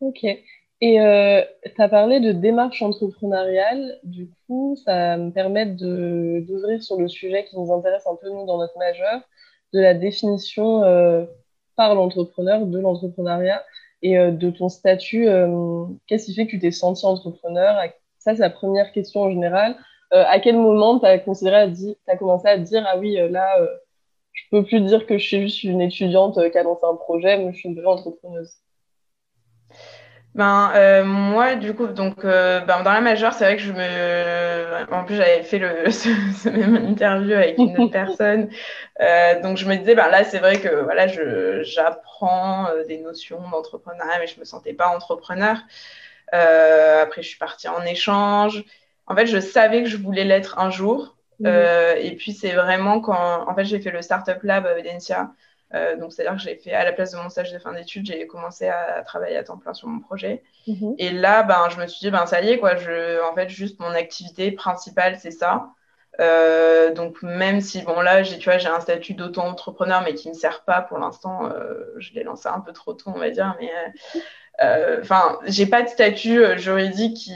Ok. 0.00 0.26
Et 0.82 1.00
euh, 1.00 1.42
tu 1.64 1.80
as 1.80 1.88
parlé 1.88 2.18
de 2.18 2.32
démarche 2.32 2.82
entrepreneuriale. 2.82 4.00
Du 4.02 4.28
coup, 4.46 4.76
ça 4.84 5.16
me 5.16 5.30
permet 5.30 5.64
d'ouvrir 5.64 6.82
sur 6.82 6.98
le 6.98 7.06
sujet 7.06 7.44
qui 7.44 7.56
nous 7.56 7.72
intéresse 7.72 8.04
un 8.08 8.16
peu, 8.16 8.28
nous, 8.28 8.44
dans 8.46 8.58
notre 8.58 8.76
majeur, 8.76 9.20
de 9.72 9.80
la 9.80 9.94
définition 9.94 10.82
euh, 10.82 11.24
par 11.76 11.94
l'entrepreneur 11.94 12.66
de 12.66 12.78
l'entrepreneuriat 12.80 13.64
et 14.02 14.18
euh, 14.18 14.32
de 14.32 14.50
ton 14.50 14.68
statut. 14.68 15.28
Euh, 15.28 15.86
qu'est-ce 16.08 16.26
qui 16.26 16.34
fait 16.34 16.46
que 16.46 16.50
tu 16.50 16.58
t'es 16.58 16.72
senti 16.72 17.06
entrepreneur? 17.06 17.80
Ça, 18.18 18.34
c'est 18.34 18.40
la 18.42 18.50
première 18.50 18.90
question 18.92 19.22
en 19.22 19.30
général. 19.30 19.76
À 20.10 20.40
quel 20.40 20.56
moment 20.56 20.98
tu 20.98 21.06
as, 21.06 21.12
as 21.12 21.18
commencé 21.20 22.48
à 22.48 22.58
dire 22.58 22.84
Ah 22.86 22.98
oui, 22.98 23.16
là, 23.30 23.56
je 24.32 24.42
peux 24.50 24.64
plus 24.64 24.80
dire 24.82 25.06
que 25.06 25.16
je 25.16 25.26
suis 25.26 25.40
juste 25.42 25.62
une 25.64 25.80
étudiante 25.80 26.38
qui 26.50 26.58
a 26.58 26.62
lancé 26.64 26.84
un 26.84 26.96
projet, 26.96 27.38
mais 27.38 27.52
je 27.52 27.58
suis 27.58 27.68
une 27.70 27.76
vraie 27.76 27.86
entrepreneuse? 27.86 28.61
Ben, 30.34 30.72
euh, 30.74 31.04
moi, 31.04 31.56
du 31.56 31.74
coup, 31.74 31.86
donc, 31.88 32.24
euh, 32.24 32.60
ben, 32.60 32.82
dans 32.82 32.92
la 32.92 33.02
majeure, 33.02 33.34
c'est 33.34 33.44
vrai 33.44 33.56
que 33.56 33.62
je 33.62 33.72
me. 33.72 34.90
En 34.90 35.04
plus, 35.04 35.16
j'avais 35.16 35.42
fait 35.42 35.58
le, 35.58 35.90
ce, 35.90 36.48
même 36.48 36.76
interview 36.76 37.34
avec 37.34 37.58
une 37.58 37.78
autre 37.78 37.92
personne. 37.92 38.48
Euh, 39.00 39.40
donc, 39.42 39.58
je 39.58 39.66
me 39.66 39.76
disais, 39.76 39.94
ben, 39.94 40.08
là, 40.08 40.24
c'est 40.24 40.38
vrai 40.38 40.58
que 40.58 40.84
voilà, 40.84 41.06
j'apprends 41.62 42.68
des 42.88 42.98
notions 42.98 43.40
d'entrepreneuriat, 43.50 44.18
mais 44.20 44.26
je 44.26 44.40
me 44.40 44.44
sentais 44.44 44.72
pas 44.72 44.88
entrepreneur. 44.88 45.58
après, 46.32 47.22
je 47.22 47.28
suis 47.28 47.38
partie 47.38 47.68
en 47.68 47.82
échange. 47.84 48.64
En 49.06 49.14
fait, 49.14 49.26
je 49.26 49.38
savais 49.38 49.82
que 49.82 49.88
je 49.88 49.98
voulais 49.98 50.24
l'être 50.24 50.58
un 50.58 50.70
jour. 50.70 51.14
Mhm. 51.40 51.48
et 51.98 52.16
puis, 52.16 52.32
c'est 52.32 52.52
vraiment 52.52 53.00
quand, 53.00 53.48
en 53.48 53.54
fait, 53.54 53.64
j'ai 53.64 53.80
fait 53.80 53.90
le 53.90 54.00
Startup 54.00 54.42
Lab 54.42 54.66
à 54.66 54.74
Evidencia. 55.72 55.96
donc, 55.96 56.12
c'est-à-dire 56.12 56.36
que 56.36 56.42
j'ai 56.42 56.56
fait, 56.56 56.72
à 56.72 56.84
la 56.84 56.92
place 56.92 57.12
de 57.12 57.18
mon 57.18 57.28
stage 57.28 57.52
de 57.52 57.58
fin 57.58 57.72
d'études, 57.72 58.06
j'ai 58.06 58.26
commencé 58.26 58.68
à, 58.68 59.02
travailler 59.02 59.36
à 59.36 59.44
temps 59.44 59.58
plein 59.58 59.74
sur 59.74 59.88
mon 59.88 60.00
projet. 60.00 60.42
Mhm. 60.66 60.94
Et 60.98 61.10
là, 61.10 61.42
ben, 61.42 61.68
je 61.70 61.80
me 61.80 61.86
suis 61.86 62.00
dit, 62.00 62.10
ben, 62.10 62.26
ça 62.26 62.40
y 62.42 62.50
est, 62.50 62.58
quoi, 62.58 62.76
je, 62.76 63.22
en 63.28 63.34
fait, 63.34 63.48
juste 63.48 63.80
mon 63.80 63.90
activité 63.94 64.52
principale, 64.52 65.18
c'est 65.18 65.30
ça. 65.30 65.72
Euh, 66.20 66.92
donc 66.92 67.22
même 67.22 67.62
si 67.62 67.80
bon 67.80 68.02
là 68.02 68.22
j'ai 68.22 68.36
tu 68.36 68.44
vois 68.50 68.58
j'ai 68.58 68.68
un 68.68 68.80
statut 68.80 69.14
d'auto-entrepreneur 69.14 70.02
mais 70.04 70.12
qui 70.12 70.28
me 70.28 70.34
sert 70.34 70.62
pas 70.64 70.82
pour 70.82 70.98
l'instant 70.98 71.46
euh, 71.46 71.86
je 71.96 72.12
l'ai 72.12 72.22
lancé 72.22 72.48
un 72.48 72.60
peu 72.60 72.74
trop 72.74 72.92
tôt 72.92 73.12
on 73.14 73.18
va 73.18 73.30
dire 73.30 73.56
mais 73.58 73.70
euh, 74.62 74.98
enfin 75.00 75.38
j'ai 75.46 75.64
pas 75.64 75.80
de 75.80 75.88
statut 75.88 76.58
juridique 76.58 77.16
qui 77.16 77.32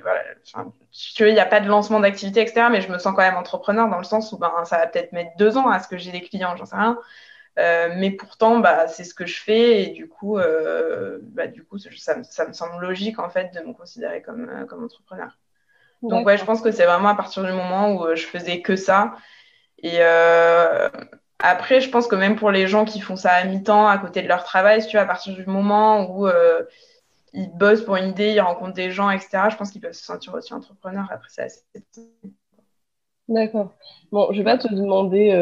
voilà 0.00 0.22
tu 0.42 1.22
vois 1.22 1.28
il 1.28 1.34
n'y 1.34 1.40
a 1.40 1.44
pas 1.44 1.60
de 1.60 1.68
lancement 1.68 2.00
d'activité 2.00 2.40
etc 2.40 2.68
mais 2.70 2.80
je 2.80 2.90
me 2.90 2.96
sens 2.96 3.14
quand 3.14 3.22
même 3.22 3.36
entrepreneur 3.36 3.86
dans 3.90 3.98
le 3.98 4.04
sens 4.04 4.32
où 4.32 4.38
ben 4.38 4.50
ça 4.64 4.78
va 4.78 4.86
peut-être 4.86 5.12
mettre 5.12 5.36
deux 5.36 5.58
ans 5.58 5.68
à 5.68 5.78
ce 5.78 5.86
que 5.86 5.98
j'ai 5.98 6.10
des 6.10 6.22
clients 6.22 6.56
j'en 6.56 6.64
sais 6.64 6.76
rien 6.76 6.98
mais 7.56 8.10
pourtant 8.10 8.60
bah 8.60 8.86
c'est 8.88 9.04
ce 9.04 9.14
que 9.14 9.26
je 9.26 9.40
fais 9.40 9.82
et 9.82 9.86
du 9.88 10.08
coup 10.08 10.38
bah, 10.38 11.46
du 11.46 11.64
coup 11.64 11.78
ça, 11.78 12.22
ça, 12.22 12.46
me 12.46 12.52
semble 12.52 12.80
logique 12.82 13.18
en 13.18 13.30
fait 13.30 13.54
de 13.54 13.60
me 13.66 13.72
considérer 13.72 14.22
comme 14.22 14.66
comme 14.68 14.84
entrepreneur 14.84 15.38
donc 16.02 16.26
ouais, 16.26 16.38
je 16.38 16.44
pense 16.44 16.60
que 16.60 16.70
c'est 16.70 16.84
vraiment 16.84 17.08
à 17.08 17.14
partir 17.14 17.44
du 17.44 17.52
moment 17.52 17.92
où 17.94 18.04
euh, 18.04 18.16
je 18.16 18.26
faisais 18.26 18.60
que 18.60 18.76
ça. 18.76 19.16
Et 19.78 19.98
euh, 20.00 20.88
après, 21.38 21.80
je 21.80 21.90
pense 21.90 22.06
que 22.06 22.16
même 22.16 22.36
pour 22.36 22.50
les 22.50 22.66
gens 22.66 22.84
qui 22.84 23.00
font 23.00 23.16
ça 23.16 23.32
à 23.32 23.44
mi-temps, 23.44 23.86
à 23.86 23.98
côté 23.98 24.22
de 24.22 24.28
leur 24.28 24.44
travail, 24.44 24.82
si 24.82 24.88
tu 24.88 24.96
vois, 24.96 25.04
à 25.04 25.06
partir 25.06 25.34
du 25.34 25.44
moment 25.46 26.10
où 26.10 26.26
euh, 26.26 26.62
ils 27.32 27.50
bossent 27.50 27.82
pour 27.82 27.96
une 27.96 28.10
idée, 28.10 28.32
ils 28.32 28.40
rencontrent 28.40 28.74
des 28.74 28.90
gens, 28.90 29.10
etc., 29.10 29.50
je 29.50 29.56
pense 29.56 29.70
qu'ils 29.70 29.80
peuvent 29.80 29.92
se 29.92 30.04
sentir 30.04 30.34
aussi 30.34 30.54
entrepreneurs. 30.54 31.08
Après, 31.10 31.28
c'est 31.30 31.42
assez... 31.42 31.62
D'accord. 33.28 33.74
Bon, 34.12 34.28
je 34.32 34.38
vais 34.38 34.44
pas 34.44 34.58
te 34.58 34.72
demander 34.72 35.32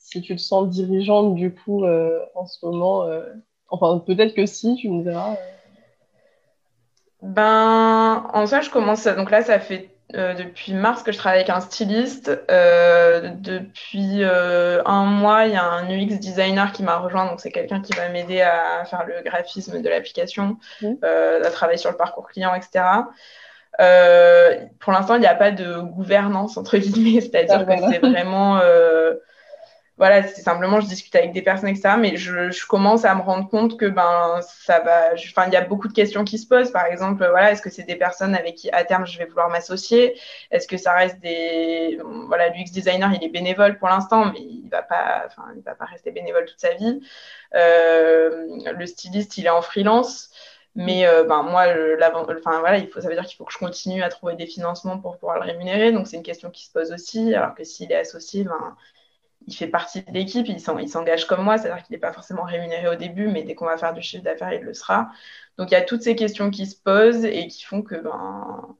si 0.00 0.20
tu 0.20 0.34
te 0.34 0.40
sens 0.40 0.68
dirigeante 0.68 1.36
du 1.36 1.54
coup 1.54 1.84
en 1.86 2.46
ce 2.46 2.66
moment. 2.66 3.06
Enfin, 3.68 4.02
peut-être 4.04 4.34
que 4.34 4.46
si, 4.46 4.74
tu 4.74 4.88
me 4.88 5.04
diras. 5.04 5.36
Ben, 7.22 8.26
en 8.32 8.46
soi, 8.46 8.60
je 8.60 8.70
commence. 8.70 9.06
Donc 9.06 9.30
là, 9.30 9.42
ça 9.42 9.60
fait 9.60 9.90
euh, 10.16 10.34
depuis 10.34 10.72
mars 10.72 11.04
que 11.04 11.12
je 11.12 11.18
travaille 11.18 11.40
avec 11.40 11.50
un 11.50 11.60
styliste. 11.60 12.30
Euh, 12.50 13.30
depuis 13.36 14.24
euh, 14.24 14.82
un 14.84 15.04
mois, 15.04 15.46
il 15.46 15.52
y 15.52 15.56
a 15.56 15.64
un 15.64 15.88
UX 15.88 16.18
designer 16.18 16.72
qui 16.72 16.82
m'a 16.82 16.96
rejoint. 16.96 17.26
Donc, 17.26 17.40
c'est 17.40 17.52
quelqu'un 17.52 17.80
qui 17.80 17.92
va 17.92 18.08
m'aider 18.08 18.40
à 18.40 18.84
faire 18.86 19.04
le 19.06 19.22
graphisme 19.22 19.80
de 19.80 19.88
l'application, 19.88 20.56
mmh. 20.82 20.94
à 21.02 21.50
travailler 21.50 21.78
sur 21.78 21.90
le 21.90 21.96
parcours 21.96 22.28
client, 22.28 22.52
etc. 22.54 22.84
pour 24.80 24.92
l'instant, 24.92 25.14
il 25.14 25.20
n'y 25.20 25.26
a 25.26 25.34
pas 25.34 25.52
de 25.52 25.80
gouvernance, 25.80 26.56
entre 26.56 26.76
guillemets, 26.78 27.20
c'est-à-dire 27.20 27.66
que 27.66 27.72
c'est 27.90 27.98
vraiment 27.98 28.60
voilà, 30.00 30.26
c'est 30.26 30.40
simplement, 30.40 30.80
je 30.80 30.86
discute 30.86 31.14
avec 31.14 31.32
des 31.32 31.42
personnes, 31.42 31.68
etc. 31.68 31.96
Mais 31.98 32.16
je, 32.16 32.66
commence 32.66 33.04
à 33.04 33.14
me 33.14 33.20
rendre 33.20 33.46
compte 33.50 33.78
que 33.78 33.84
ben 33.84 34.40
ça 34.42 34.80
va. 34.80 35.12
Enfin, 35.12 35.44
il 35.46 35.52
y 35.52 35.56
a 35.56 35.60
beaucoup 35.60 35.88
de 35.88 35.92
questions 35.92 36.24
qui 36.24 36.38
se 36.38 36.46
posent. 36.48 36.70
Par 36.70 36.86
exemple, 36.86 37.18
voilà, 37.28 37.52
est-ce 37.52 37.60
que 37.60 37.68
c'est 37.68 37.82
des 37.82 37.96
personnes 37.96 38.34
avec 38.34 38.54
qui 38.54 38.70
à 38.70 38.82
terme 38.84 39.06
je 39.06 39.18
vais 39.18 39.26
vouloir 39.26 39.50
m'associer? 39.50 40.18
Est-ce 40.50 40.66
que 40.66 40.78
ça 40.78 40.94
reste 40.94 41.20
des 41.20 41.98
voilà, 42.28 42.48
l'UX 42.48 42.70
designer, 42.72 43.12
il 43.12 43.22
est 43.22 43.28
bénévole 43.28 43.78
pour 43.78 43.88
l'instant, 43.88 44.32
mais 44.32 44.40
il 44.40 44.70
va 44.70 44.80
pas, 44.82 45.24
enfin, 45.26 45.44
il 45.54 45.62
va 45.62 45.74
pas 45.74 45.84
rester 45.84 46.12
bénévole 46.12 46.46
toute 46.46 46.60
sa 46.60 46.72
vie. 46.72 47.02
Euh, 47.54 48.46
le 48.72 48.86
styliste, 48.86 49.36
il 49.36 49.44
est 49.44 49.50
en 49.50 49.60
freelance. 49.60 50.30
Mais 50.76 51.06
euh, 51.06 51.24
ben, 51.24 51.42
moi, 51.42 51.66
enfin, 52.38 52.60
voilà, 52.60 52.78
il 52.78 52.88
faut, 52.88 53.02
ça 53.02 53.08
veut 53.08 53.14
dire 53.14 53.26
qu'il 53.26 53.36
faut 53.36 53.44
que 53.44 53.52
je 53.52 53.58
continue 53.58 54.02
à 54.02 54.08
trouver 54.08 54.34
des 54.34 54.46
financements 54.46 54.98
pour 54.98 55.18
pouvoir 55.18 55.40
le 55.40 55.44
rémunérer. 55.44 55.92
Donc, 55.92 56.06
c'est 56.06 56.16
une 56.16 56.22
question 56.22 56.50
qui 56.50 56.64
se 56.64 56.72
pose 56.72 56.90
aussi. 56.92 57.34
Alors 57.34 57.54
que 57.54 57.64
s'il 57.64 57.92
est 57.92 57.96
associé, 57.96 58.44
ben, 58.44 58.76
fait 59.56 59.68
partie 59.68 60.02
de 60.02 60.12
l'équipe, 60.12 60.46
il 60.48 60.60
s'engage 60.60 61.26
comme 61.26 61.42
moi, 61.44 61.58
c'est-à-dire 61.58 61.84
qu'il 61.84 61.94
n'est 61.94 62.00
pas 62.00 62.12
forcément 62.12 62.42
rémunéré 62.44 62.88
au 62.88 62.94
début, 62.96 63.28
mais 63.28 63.42
dès 63.42 63.54
qu'on 63.54 63.66
va 63.66 63.76
faire 63.76 63.94
du 63.94 64.02
chiffre 64.02 64.22
d'affaires, 64.24 64.52
il 64.52 64.62
le 64.62 64.74
sera. 64.74 65.10
Donc 65.58 65.70
il 65.70 65.74
y 65.74 65.76
a 65.76 65.82
toutes 65.82 66.02
ces 66.02 66.16
questions 66.16 66.50
qui 66.50 66.66
se 66.66 66.76
posent 66.80 67.24
et 67.24 67.46
qui 67.48 67.64
font 67.64 67.82
que, 67.82 67.96
ben, 67.96 68.76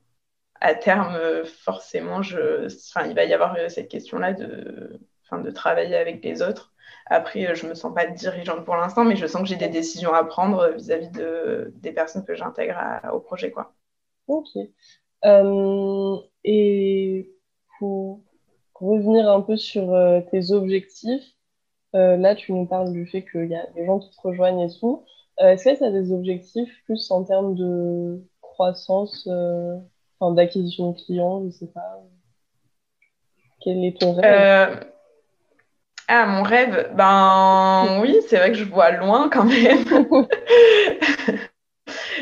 à 0.60 0.74
terme, 0.74 1.18
forcément, 1.44 2.22
je, 2.22 2.68
il 3.06 3.14
va 3.14 3.24
y 3.24 3.32
avoir 3.34 3.56
cette 3.70 3.88
question-là 3.88 4.32
de, 4.34 5.00
de 5.32 5.50
travailler 5.50 5.96
avec 5.96 6.24
les 6.24 6.42
autres. 6.42 6.72
Après, 7.06 7.54
je 7.54 7.64
ne 7.64 7.70
me 7.70 7.74
sens 7.74 7.94
pas 7.94 8.06
dirigeante 8.06 8.64
pour 8.64 8.76
l'instant, 8.76 9.04
mais 9.04 9.16
je 9.16 9.26
sens 9.26 9.42
que 9.42 9.48
j'ai 9.48 9.56
des 9.56 9.68
décisions 9.68 10.14
à 10.14 10.24
prendre 10.24 10.68
vis-à-vis 10.74 11.10
de, 11.10 11.72
des 11.76 11.92
personnes 11.92 12.24
que 12.24 12.34
j'intègre 12.34 12.78
au 13.12 13.20
projet. 13.20 13.50
Quoi. 13.50 13.74
Ok. 14.28 14.48
Euh, 15.24 16.16
et 16.44 17.30
pour 17.78 18.22
revenir 18.80 19.30
un 19.30 19.40
peu 19.40 19.56
sur 19.56 19.92
euh, 19.94 20.20
tes 20.30 20.52
objectifs, 20.52 21.24
euh, 21.94 22.16
là, 22.16 22.34
tu 22.34 22.52
nous 22.52 22.66
parles 22.66 22.92
du 22.92 23.06
fait 23.06 23.24
qu'il 23.24 23.46
y 23.46 23.54
a 23.54 23.66
des 23.74 23.86
gens 23.86 23.98
qui 23.98 24.10
te 24.10 24.20
rejoignent 24.22 24.66
et 24.66 24.78
tout. 24.78 25.04
Euh, 25.40 25.50
est-ce 25.50 25.64
que 25.64 25.76
tu 25.76 25.84
as 25.84 25.90
des 25.90 26.12
objectifs 26.12 26.70
plus 26.84 27.10
en 27.10 27.24
termes 27.24 27.54
de 27.54 28.22
croissance, 28.40 29.28
d'acquisition 30.20 30.92
de 30.92 31.00
clients, 31.00 31.40
je 31.40 31.46
ne 31.46 31.50
sais 31.50 31.66
pas 31.66 32.02
Quel 33.60 33.84
est 33.84 33.98
ton 33.98 34.14
rêve? 34.14 34.86
Ah, 36.08 36.26
mon 36.26 36.42
rêve? 36.42 36.90
Ben 36.94 38.00
oui, 38.02 38.16
c'est 38.28 38.36
vrai 38.36 38.50
que 38.50 38.58
je 38.58 38.64
vois 38.64 38.90
loin 38.90 39.28
quand 39.30 39.44
même. 39.44 39.84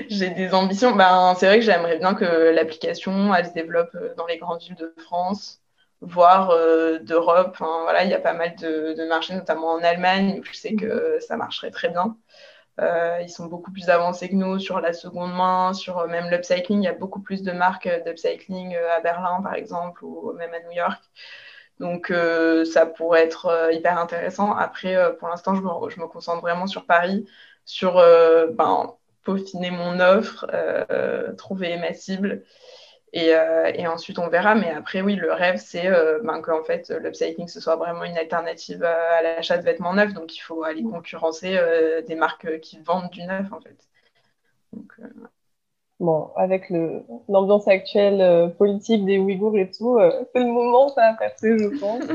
J'ai 0.08 0.30
des 0.30 0.54
ambitions. 0.54 0.94
Ben, 0.94 1.34
c'est 1.38 1.46
vrai 1.46 1.58
que 1.58 1.64
j'aimerais 1.64 1.98
bien 1.98 2.14
que 2.14 2.50
l'application, 2.50 3.32
se 3.34 3.52
développe 3.52 3.96
dans 4.16 4.26
les 4.26 4.36
grandes 4.38 4.60
villes 4.60 4.76
de 4.76 4.94
France 4.98 5.60
voire 6.00 6.50
euh, 6.50 6.98
d'Europe. 6.98 7.56
voilà, 7.58 8.04
il 8.04 8.10
y 8.10 8.14
a 8.14 8.20
pas 8.20 8.32
mal 8.32 8.54
de, 8.56 9.08
marchés, 9.08 9.34
notamment 9.34 9.72
en 9.72 9.82
Allemagne, 9.82 10.38
où 10.40 10.44
je 10.44 10.52
sais 10.54 10.74
que 10.74 11.18
ça 11.20 11.36
marcherait 11.36 11.70
très 11.70 11.88
bien. 11.88 12.16
Euh, 12.80 13.18
ils 13.22 13.30
sont 13.30 13.46
beaucoup 13.46 13.72
plus 13.72 13.88
avancés 13.90 14.28
que 14.28 14.36
nous 14.36 14.60
sur 14.60 14.80
la 14.80 14.92
seconde 14.92 15.34
main, 15.34 15.72
sur 15.72 15.98
euh, 15.98 16.06
même 16.06 16.30
l'upcycling. 16.30 16.82
Il 16.82 16.84
y 16.84 16.88
a 16.88 16.92
beaucoup 16.92 17.20
plus 17.20 17.42
de 17.42 17.52
marques 17.52 17.88
d'upcycling 18.04 18.76
à 18.76 19.00
Berlin, 19.00 19.40
par 19.42 19.54
exemple, 19.54 20.04
ou 20.04 20.32
même 20.34 20.54
à 20.54 20.60
New 20.60 20.72
York. 20.72 21.02
Donc, 21.80 22.12
ça 22.72 22.86
pourrait 22.86 23.22
être 23.22 23.70
hyper 23.72 23.98
intéressant. 23.98 24.52
Après, 24.52 24.96
pour 25.18 25.28
l'instant, 25.28 25.54
je 25.54 25.62
me, 25.62 25.90
je 25.90 26.00
me, 26.00 26.08
concentre 26.08 26.40
vraiment 26.40 26.66
sur 26.66 26.86
Paris, 26.86 27.24
sur 27.64 27.94
ben, 27.94 28.94
peaufiner 29.22 29.70
mon 29.70 30.00
offre, 30.00 30.46
trouver 31.36 31.76
ma 31.76 31.94
cible 31.94 32.42
euh, 33.16 33.72
et, 33.74 33.86
ensuite, 33.86 34.18
on 34.18 34.28
verra. 34.28 34.54
Mais 34.54 34.70
après, 34.70 35.00
oui, 35.00 35.16
le 35.16 35.32
rêve, 35.32 35.56
c'est 35.56 35.86
euh, 35.86 36.20
ben, 36.22 36.40
qu'en 36.40 36.62
fait, 36.62 36.90
l'upcycling, 36.90 37.48
ce 37.48 37.60
soit 37.60 37.76
vraiment 37.76 38.04
une 38.04 38.18
alternative 38.18 38.82
à, 38.84 39.22
l'achat 39.22 39.58
de 39.58 39.62
vêtements 39.62 39.94
neufs. 39.94 40.12
Donc, 40.14 40.36
il 40.36 40.40
faut 40.40 40.62
aller 40.62 40.82
concurrencer 40.82 41.56
euh, 41.56 42.02
des 42.02 42.14
marques 42.14 42.60
qui 42.60 42.78
vendent 42.80 43.10
du 43.10 43.24
neuf, 43.24 43.46
en 43.52 43.60
fait. 43.60 43.76
Bon, 46.00 46.30
avec 46.36 46.70
l'ambiance 47.28 47.66
actuelle 47.66 48.54
politique 48.56 49.04
des 49.04 49.18
Ouïghours 49.18 49.58
et 49.58 49.70
tout, 49.70 49.98
c'est 50.32 50.40
le 50.40 50.46
moment, 50.46 50.88
ça, 50.90 51.06
à 51.06 51.14
percer, 51.14 51.58
je 51.58 51.78
pense. 51.78 52.04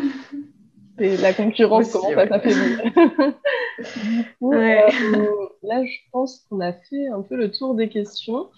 Et 1.00 1.18
la 1.18 1.34
concurrence 1.34 1.92
commence 1.92 2.16
à 2.16 2.28
s'affaiblir. 2.28 2.84
ouais. 4.42 4.86
là, 5.64 5.84
je 5.84 5.98
pense 6.12 6.46
qu'on 6.48 6.60
a 6.60 6.72
fait 6.72 7.08
un 7.08 7.24
peu 7.24 7.36
le 7.36 7.50
tour 7.50 7.74
des 7.74 7.90
questions. 7.90 8.52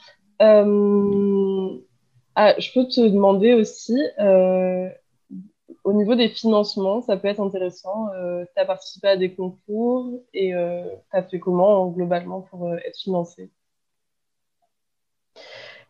Ah, 2.35 2.55
je 2.59 2.71
peux 2.73 2.85
te 2.87 3.01
demander 3.01 3.53
aussi, 3.53 3.97
euh, 4.19 4.89
au 5.83 5.93
niveau 5.93 6.15
des 6.15 6.29
financements, 6.29 7.01
ça 7.01 7.17
peut 7.17 7.27
être 7.29 7.41
intéressant. 7.41 8.09
Euh, 8.15 8.45
tu 8.55 8.61
as 8.61 8.65
participé 8.65 9.07
à 9.09 9.17
des 9.17 9.33
concours 9.35 10.21
et 10.33 10.53
euh, 10.55 10.83
tu 11.11 11.17
as 11.17 11.23
fait 11.23 11.39
comment 11.39 11.87
globalement 11.89 12.41
pour 12.41 12.73
être 12.75 12.97
financé? 12.99 13.51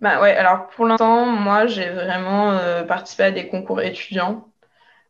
Bah 0.02 0.22
ouais, 0.22 0.32
alors 0.36 0.68
pour 0.68 0.86
l'instant, 0.86 1.26
moi 1.26 1.68
j'ai 1.68 1.90
vraiment 1.90 2.58
participé 2.88 3.24
à 3.24 3.32
des 3.32 3.48
concours 3.48 3.82
étudiants. 3.82 4.46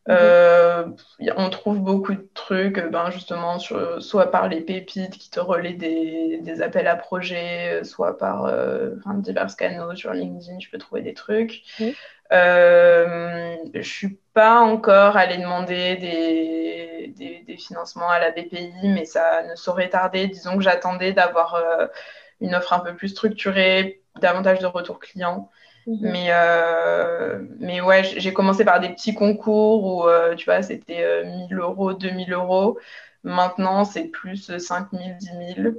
Euh, 0.08 0.86
on 1.36 1.50
trouve 1.50 1.80
beaucoup 1.80 2.14
de 2.14 2.28
trucs, 2.34 2.78
ben 2.90 3.10
justement, 3.10 3.58
soit 3.58 4.30
par 4.30 4.48
les 4.48 4.60
pépites 4.60 5.18
qui 5.18 5.30
te 5.30 5.40
relaient 5.40 5.72
des, 5.72 6.62
appels 6.62 6.86
à 6.86 6.96
projets, 6.96 7.82
soit 7.84 8.16
par 8.16 8.44
euh, 8.46 8.90
divers 9.16 9.54
canaux 9.56 9.94
sur 9.94 10.12
LinkedIn, 10.12 10.58
je 10.60 10.70
peux 10.70 10.78
trouver 10.78 11.02
des 11.02 11.14
trucs. 11.14 11.62
Euh, 12.32 13.56
je 13.74 13.88
suis 13.88 14.18
pas 14.34 14.60
encore 14.60 15.16
allée 15.16 15.38
demander 15.38 15.96
des, 15.96 17.44
des, 17.46 17.56
financements 17.56 18.10
à 18.10 18.18
la 18.18 18.30
BPI, 18.30 18.72
mais 18.84 19.04
ça 19.04 19.42
ne 19.44 19.54
saurait 19.54 19.88
tarder. 19.88 20.26
Disons 20.26 20.56
que 20.56 20.62
j'attendais 20.62 21.12
d'avoir 21.12 21.54
euh, 21.54 21.86
une 22.40 22.54
offre 22.54 22.72
un 22.72 22.80
peu 22.80 22.94
plus 22.94 23.08
structurée, 23.08 24.02
davantage 24.20 24.58
de 24.58 24.66
retours 24.66 24.98
clients. 24.98 25.50
Mhm. 25.86 25.98
Mais, 26.02 26.26
euh, 26.30 27.40
mais 27.60 27.80
ouais, 27.80 28.02
j'ai 28.04 28.32
commencé 28.32 28.64
par 28.64 28.80
des 28.80 28.88
petits 28.90 29.14
concours 29.14 29.84
où, 29.84 30.08
euh, 30.08 30.34
tu 30.34 30.44
vois, 30.46 30.62
c'était 30.62 31.24
1000 31.24 31.54
euh, 31.54 31.62
euros, 31.62 31.92
2000 31.94 32.32
euros. 32.32 32.78
Maintenant, 33.22 33.84
c'est 33.84 34.04
plus 34.08 34.56
5000, 34.58 35.16
10 35.18 35.54
000. 35.56 35.74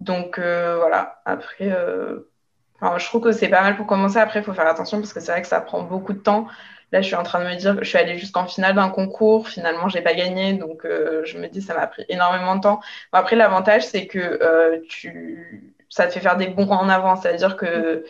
Donc 0.00 0.38
voilà, 0.38 1.20
après, 1.24 1.70
je 1.70 3.04
trouve 3.06 3.22
que 3.22 3.32
c'est 3.32 3.48
pas 3.48 3.62
mal 3.62 3.76
pour 3.76 3.86
commencer. 3.86 4.18
Après, 4.18 4.40
il 4.40 4.44
faut 4.44 4.52
faire 4.54 4.66
attention 4.68 4.98
parce 5.00 5.12
que 5.12 5.20
c'est 5.20 5.32
vrai 5.32 5.42
que 5.42 5.48
ça 5.48 5.60
prend 5.60 5.82
beaucoup 5.82 6.12
de 6.12 6.18
temps. 6.20 6.46
Là, 6.92 7.02
je 7.02 7.06
suis 7.06 7.16
en 7.16 7.22
train 7.22 7.40
de 7.44 7.48
me 7.48 7.56
dire 7.56 7.76
je 7.82 7.88
suis 7.88 7.98
allée 7.98 8.18
jusqu'en 8.18 8.46
finale 8.46 8.74
d'un 8.74 8.88
concours. 8.90 9.48
Finalement, 9.48 9.88
j'ai 9.88 10.00
pas 10.02 10.14
gagné. 10.14 10.54
Donc, 10.54 10.84
euh, 10.84 11.22
je 11.24 11.38
me 11.38 11.48
dis, 11.48 11.60
ça 11.60 11.74
m'a 11.74 11.86
pris 11.86 12.04
énormément 12.08 12.56
de 12.56 12.60
temps. 12.62 12.80
après, 13.12 13.36
l'avantage, 13.36 13.86
c'est 13.86 14.06
que 14.06 14.18
euh, 14.18 14.80
tu... 14.88 15.74
ça 15.90 16.06
te 16.06 16.12
fait 16.12 16.20
faire 16.20 16.36
des 16.36 16.48
bons 16.48 16.70
en 16.70 16.88
avant. 16.88 17.16
C'est-à-dire 17.16 17.56
que 17.56 18.04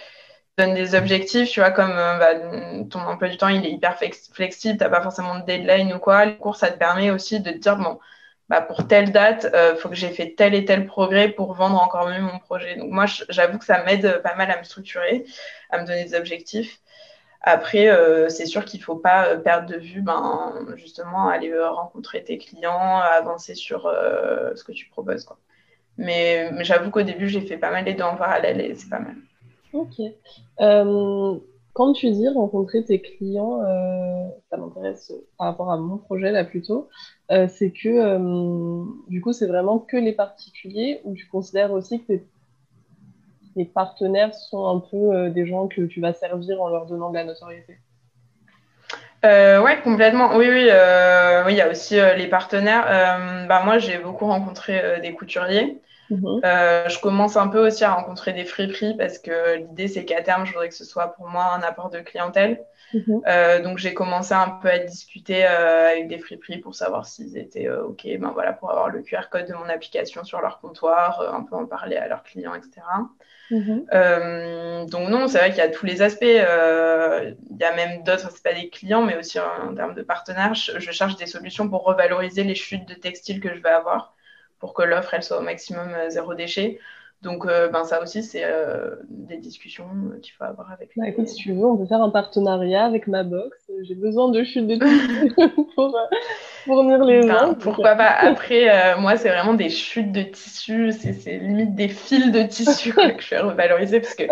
donnes 0.59 0.75
des 0.75 0.95
objectifs, 0.95 1.51
tu 1.51 1.61
vois, 1.61 1.71
comme 1.71 1.91
euh, 1.91 2.19
bah, 2.19 2.85
ton 2.91 3.01
emploi 3.01 3.29
du 3.29 3.37
temps, 3.37 3.49
il 3.49 3.65
est 3.65 3.71
hyper 3.71 3.97
flexible. 3.99 4.77
Tu 4.79 4.85
n'as 4.85 4.91
pas 4.91 5.03
forcément 5.03 5.39
de 5.39 5.45
deadline 5.45 5.93
ou 5.95 5.99
quoi. 5.99 6.27
Le 6.27 6.33
cours, 6.35 6.57
ça 6.57 6.71
te 6.71 6.79
permet 6.79 7.11
aussi 7.11 7.41
de 7.41 7.51
te 7.51 7.59
dire, 7.59 7.77
bon, 7.77 7.99
bah, 8.49 8.61
pour 8.61 8.87
telle 8.87 9.13
date, 9.13 9.47
il 9.55 9.79
faut 9.79 9.89
que 9.89 9.95
j'ai 9.95 10.11
fait 10.11 10.35
tel 10.37 10.55
et 10.55 10.65
tel 10.65 10.87
progrès 10.87 11.29
pour 11.29 11.55
vendre 11.55 11.81
encore 11.81 12.09
mieux 12.09 12.21
mon 12.21 12.39
projet. 12.39 12.77
Donc, 12.77 12.91
moi, 12.91 13.07
j'avoue 13.29 13.59
que 13.59 13.65
ça 13.65 13.83
m'aide 13.85 14.23
pas 14.23 14.35
mal 14.35 14.51
à 14.51 14.59
me 14.59 14.65
structurer, 14.65 15.25
à 15.71 15.81
me 15.81 15.87
donner 15.87 16.05
des 16.05 16.15
objectifs. 16.15 16.81
Après, 17.41 17.89
euh, 17.89 18.29
c'est 18.29 18.47
sûr 18.47 18.65
qu'il 18.65 18.81
ne 18.81 18.85
faut 18.85 18.97
pas 18.97 19.29
euh, 19.29 19.37
perdre 19.39 19.69
de 19.69 19.77
vue, 19.77 20.03
ben, 20.03 20.55
justement, 20.77 21.29
aller 21.29 21.51
euh, 21.51 21.71
rencontrer 21.71 22.25
tes 22.25 22.37
clients, 22.39 22.99
avancer 22.99 23.55
sur 23.55 23.83
ce 24.55 24.65
que 24.65 24.73
tu 24.73 24.89
proposes. 24.91 25.25
Quoi. 25.25 25.39
Mais, 25.97 26.51
j'avoue 26.65 26.91
qu'au 26.91 27.03
début, 27.03 27.29
j'ai 27.29 27.43
fait 27.43 27.59
pas 27.59 27.71
mal 27.71 27.85
les 27.85 27.95
deux 27.95 28.05
en 28.05 28.17
parallèle 28.17 28.61
et 28.61 28.75
c'est 28.75 28.89
pas 28.91 28.99
mal. 28.99 29.17
Ok. 29.73 30.01
quand 30.59 31.93
tu 31.93 32.11
dis 32.11 32.29
rencontrer 32.29 32.83
tes 32.85 33.01
clients, 33.01 33.61
ça 34.51 34.57
m'intéresse 34.57 35.13
par 35.37 35.49
rapport 35.49 35.71
à 35.71 35.77
mon 35.77 35.99
projet 35.99 36.33
là 36.33 36.45
plutôt, 36.45 36.89
c'est 37.29 37.71
que 37.71 39.09
du 39.09 39.21
coup, 39.21 39.33
c'est 39.33 39.47
vraiment 39.47 39.79
que 39.79 39.97
les 39.97 40.13
particuliers 40.13 41.01
ou 41.05 41.15
tu 41.15 41.27
considères 41.29 41.73
aussi 41.73 42.01
que 42.01 42.07
tu 42.07 42.13
es 42.15 42.23
les 43.59 43.65
partenaires 43.65 44.33
sont 44.35 44.67
un 44.69 44.79
peu 44.79 44.97
euh, 44.97 45.31
des 45.31 45.45
gens 45.45 45.67
que 45.67 45.83
tu 45.83 46.01
vas 46.01 46.13
servir 46.13 46.63
en 46.63 46.69
leur 46.69 46.87
donnant 46.87 47.11
de 47.11 47.17
la 47.17 47.25
notoriété? 47.25 47.77
Euh, 49.25 49.61
ouais, 49.61 49.81
complètement. 49.83 50.37
Oui, 50.37 50.47
oui, 50.49 50.69
euh, 50.71 51.43
oui, 51.45 51.55
il 51.55 51.57
y 51.57 51.61
a 51.61 51.69
aussi 51.69 51.97
les 51.97 52.29
partenaires. 52.29 52.87
bah, 53.49 53.63
moi, 53.65 53.79
j'ai 53.79 53.99
beaucoup 53.99 54.27
rencontré 54.27 55.01
des 55.01 55.13
couturiers. 55.13 55.77
Mhm. 56.11 56.41
je 56.43 57.01
commence 57.01 57.37
un 57.37 57.49
peu 57.49 57.67
aussi 57.67 57.85
à 57.85 57.93
rencontrer 57.93 58.33
des 58.33 58.45
friperies 58.45 58.97
parce 58.97 59.19
que 59.19 59.57
l'idée, 59.57 59.89
c'est 59.89 60.05
qu'à 60.05 60.23
terme, 60.23 60.47
je 60.47 60.53
voudrais 60.53 60.69
que 60.69 60.75
ce 60.75 60.85
soit 60.85 61.09
pour 61.09 61.29
moi 61.29 61.53
un 61.55 61.63
apport 61.63 61.91
de 61.91 62.01
clientèle. 62.01 62.65
Mhm. 62.95 63.63
donc, 63.63 63.79
j'ai 63.79 63.93
commencé 63.93 64.33
un 64.33 64.49
peu 64.63 64.69
à 64.69 64.79
discuter 64.79 65.45
avec 65.45 66.09
des 66.09 66.19
friperies 66.19 66.59
pour 66.59 66.75
savoir 66.75 67.07
s'ils 67.07 67.37
étaient 67.37 67.69
OK, 67.69 68.07
ben 68.19 68.31
voilà, 68.33 68.53
pour 68.53 68.71
avoir 68.71 68.89
le 68.89 69.03
QR 69.03 69.29
code 69.31 69.47
de 69.47 69.55
mon 69.55 69.69
application 69.69 70.25
sur 70.25 70.41
leur 70.41 70.61
comptoir, 70.61 71.21
un 71.35 71.43
peu 71.43 71.57
en 71.57 71.67
parler 71.67 71.97
à 71.97 72.09
leurs 72.09 72.23
clients, 72.23 72.55
etc. 72.55 72.81
Mhm. 73.51 73.87
Euh, 73.95 74.85
donc 74.87 75.09
non, 75.09 75.27
c'est 75.27 75.39
vrai 75.39 75.51
qu'il 75.51 75.59
y 75.59 75.63
a 75.63 75.69
tous 75.69 75.87
les 75.87 76.03
aspects. 76.03 76.25
Euh, 76.25 77.33
il 77.51 77.57
y 77.57 77.65
a 77.65 77.75
même 77.75 78.03
d'autres, 78.03 78.31
c'est 78.31 78.43
pas 78.43 78.53
des 78.53 78.69
clients, 78.69 79.03
mais 79.03 79.17
aussi 79.17 79.39
en, 79.41 79.75
termes 79.75 79.95
de 79.95 80.03
partenaires. 80.03 80.55
Je, 80.55 80.91
cherche 80.91 81.17
des 81.17 81.27
solutions 81.27 81.69
pour 81.69 81.85
revaloriser 81.85 82.45
les 82.45 82.55
chutes 82.55 82.87
de 82.87 82.95
textiles 82.95 83.41
que 83.41 83.55
je 83.55 83.63
vais 83.63 83.71
avoir, 83.71 84.15
pour 84.59 84.75
que 84.75 84.83
l'offre 84.83 85.15
elle 85.15 85.23
soit 85.23 85.39
au 85.39 85.43
maximum 85.43 85.89
euh, 85.91 86.11
zéro 86.11 86.35
déchet. 86.35 86.79
Donc, 87.21 87.47
ben, 87.47 87.83
ça 87.83 88.01
aussi, 88.01 88.23
c'est 88.23 88.45
des 89.09 89.39
discussions 89.39 89.89
qu'il 90.23 90.33
faut 90.35 90.45
avoir 90.45 90.71
avec. 90.71 90.91
Bah, 90.97 91.09
écoute, 91.09 91.27
si 91.27 91.35
tu 91.35 91.53
veux, 91.53 91.65
on 91.65 91.77
peut 91.77 91.87
faire 91.87 92.01
un 92.01 92.11
partenariat 92.11 92.85
avec 92.85 93.09
ma 93.09 93.25
box. 93.25 93.57
J'ai 93.83 93.97
besoin 93.97 94.31
de 94.31 94.45
chutes 94.45 94.69
de 94.69 94.77
pour, 95.75 95.99
fournir 96.69 97.05
les 97.05 97.27
gens. 97.27 97.55
pourquoi 97.55 97.95
pas 97.97 98.11
Après, 98.11 98.69
euh, 98.69 98.99
moi, 98.99 99.17
c'est 99.17 99.31
vraiment 99.31 99.55
des 99.55 99.71
chutes 99.71 100.13
de 100.13 100.23
tissu, 100.23 100.93
c'est 100.93 101.39
limite 101.39 101.75
des 101.75 101.89
fils 101.89 102.31
de 102.31 102.43
tissu 102.43 102.93
que 102.93 103.21
je 103.21 103.31
vais 103.31 103.41
revaloriser 103.41 104.01
parce 104.01 104.15
que 104.15 104.25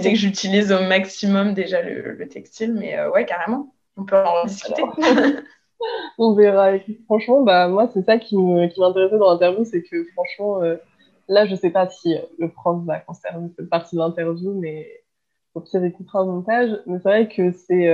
c'est 0.00 0.12
que 0.12 0.18
j'utilise 0.18 0.72
au 0.72 0.80
maximum 0.80 1.54
déjà 1.54 1.82
le, 1.82 2.28
textile, 2.28 2.74
mais 2.74 2.98
euh, 2.98 3.10
ouais, 3.10 3.26
carrément, 3.26 3.74
on 3.96 4.04
peut 4.04 4.16
en 4.16 4.44
discuter. 4.44 4.82
on 6.18 6.34
verra. 6.34 6.78
franchement, 7.06 7.42
bah, 7.42 7.68
moi, 7.68 7.88
c'est 7.92 8.02
ça 8.02 8.18
qui 8.18 8.36
m'intéressait 8.36 9.18
dans 9.18 9.30
l'interview, 9.30 9.64
c'est 9.64 9.82
que 9.82 10.04
franchement, 10.12 10.62
euh, 10.62 10.76
là, 11.28 11.46
je 11.46 11.54
sais 11.54 11.70
pas 11.70 11.88
si 11.88 12.16
le 12.38 12.50
prof 12.50 12.84
va 12.84 13.00
conserver 13.00 13.48
cette 13.56 13.70
partie 13.70 13.96
de 13.96 14.00
l'interview, 14.00 14.54
mais 14.54 14.88
au 15.54 15.60
pire, 15.60 15.84
écoutera 15.84 16.22
au 16.22 16.26
montage. 16.26 16.70
Mais 16.86 16.98
c'est 16.98 17.08
vrai 17.08 17.28
que 17.28 17.52
c'est 17.52 17.88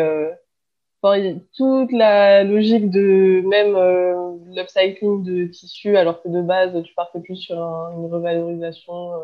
toute 1.56 1.92
la 1.92 2.44
logique 2.44 2.90
de 2.90 3.42
même 3.46 3.76
euh, 3.76 4.36
l'upcycling 4.54 5.22
de 5.22 5.46
tissu, 5.46 5.96
alors 5.96 6.22
que 6.22 6.28
de 6.28 6.42
base, 6.42 6.82
tu 6.82 6.94
partais 6.94 7.20
plus 7.20 7.36
sur 7.36 7.56
une 7.56 8.06
revalorisation. 8.12 9.14
Euh, 9.14 9.18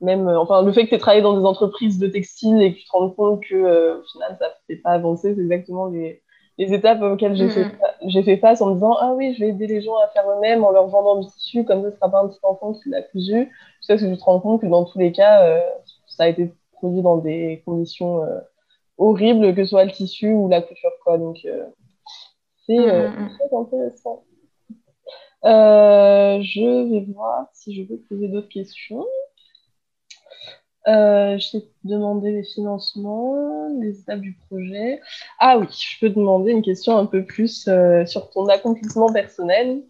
même, 0.00 0.28
euh, 0.28 0.38
enfin, 0.38 0.62
le 0.62 0.72
fait 0.72 0.84
que 0.84 0.90
tu 0.90 0.94
aies 0.96 0.98
travaillé 0.98 1.22
dans 1.22 1.38
des 1.38 1.46
entreprises 1.46 1.98
de 1.98 2.08
textile 2.08 2.60
et 2.62 2.74
que 2.74 2.78
tu 2.78 2.84
te 2.84 2.92
rends 2.92 3.10
compte 3.10 3.42
que, 3.42 3.98
au 3.98 4.02
final, 4.12 4.36
ça 4.38 4.48
ne 4.48 4.74
fait 4.74 4.80
pas 4.80 4.90
avancer, 4.90 5.34
c'est 5.34 5.40
exactement 5.40 5.86
les, 5.86 6.22
les, 6.58 6.72
étapes 6.72 7.02
auxquelles 7.02 7.36
j'ai 7.36 7.48
fait, 7.48 7.64
mm-hmm. 8.02 8.24
fait, 8.24 8.36
face 8.38 8.60
en 8.60 8.68
me 8.68 8.74
disant 8.74 8.96
Ah 9.00 9.12
oui, 9.14 9.34
je 9.34 9.40
vais 9.40 9.50
aider 9.50 9.66
les 9.66 9.82
gens 9.82 9.96
à 9.96 10.08
faire 10.08 10.28
eux-mêmes 10.30 10.64
en 10.64 10.70
leur 10.70 10.86
vendant 10.88 11.20
du 11.20 11.28
tissu, 11.28 11.64
comme 11.64 11.82
ça, 11.82 11.90
ce 11.90 11.96
sera 11.96 12.10
pas 12.10 12.22
un 12.22 12.28
petit 12.28 12.40
enfant 12.42 12.72
qui 12.72 12.88
l'a 12.90 13.02
cousu. 13.02 13.50
Jusqu'à 13.80 13.98
ce 13.98 14.04
que 14.04 14.10
tu 14.10 14.18
te 14.18 14.24
rends 14.24 14.40
compte 14.40 14.60
que 14.60 14.66
dans 14.66 14.84
tous 14.84 14.98
les 14.98 15.12
cas, 15.12 15.62
ça 16.06 16.24
a 16.24 16.28
été 16.28 16.52
produit 16.72 17.02
dans 17.02 17.18
des 17.18 17.62
conditions 17.64 18.22
horrible, 18.98 19.54
que 19.54 19.64
ce 19.64 19.70
soit 19.70 19.84
le 19.84 19.90
tissu 19.90 20.32
ou 20.32 20.48
la 20.48 20.62
couture, 20.62 20.92
quoi. 21.02 21.18
Donc, 21.18 21.38
euh, 21.44 21.64
c'est 22.66 22.78
euh, 22.78 23.08
mm, 23.08 23.12
mm, 23.12 23.24
mm. 23.24 23.30
très 23.30 23.56
intéressant. 23.56 24.24
Euh, 25.44 26.40
je 26.42 26.90
vais 26.90 27.12
voir 27.12 27.48
si 27.52 27.74
je 27.74 27.86
peux 27.86 27.98
poser 28.08 28.28
d'autres 28.28 28.48
questions. 28.48 29.04
Je 30.86 31.50
t'ai 31.50 31.64
demandé 31.84 32.32
les 32.32 32.44
financements, 32.44 33.68
les 33.80 34.00
étapes 34.00 34.20
du 34.20 34.36
projet. 34.48 35.00
Ah 35.38 35.58
oui, 35.58 35.66
je 35.70 35.98
peux 36.00 36.10
demander 36.10 36.52
une 36.52 36.62
question 36.62 36.96
un 36.96 37.06
peu 37.06 37.24
plus 37.24 37.68
sur 38.06 38.30
ton 38.30 38.46
accomplissement 38.48 39.12
personnel, 39.12 39.82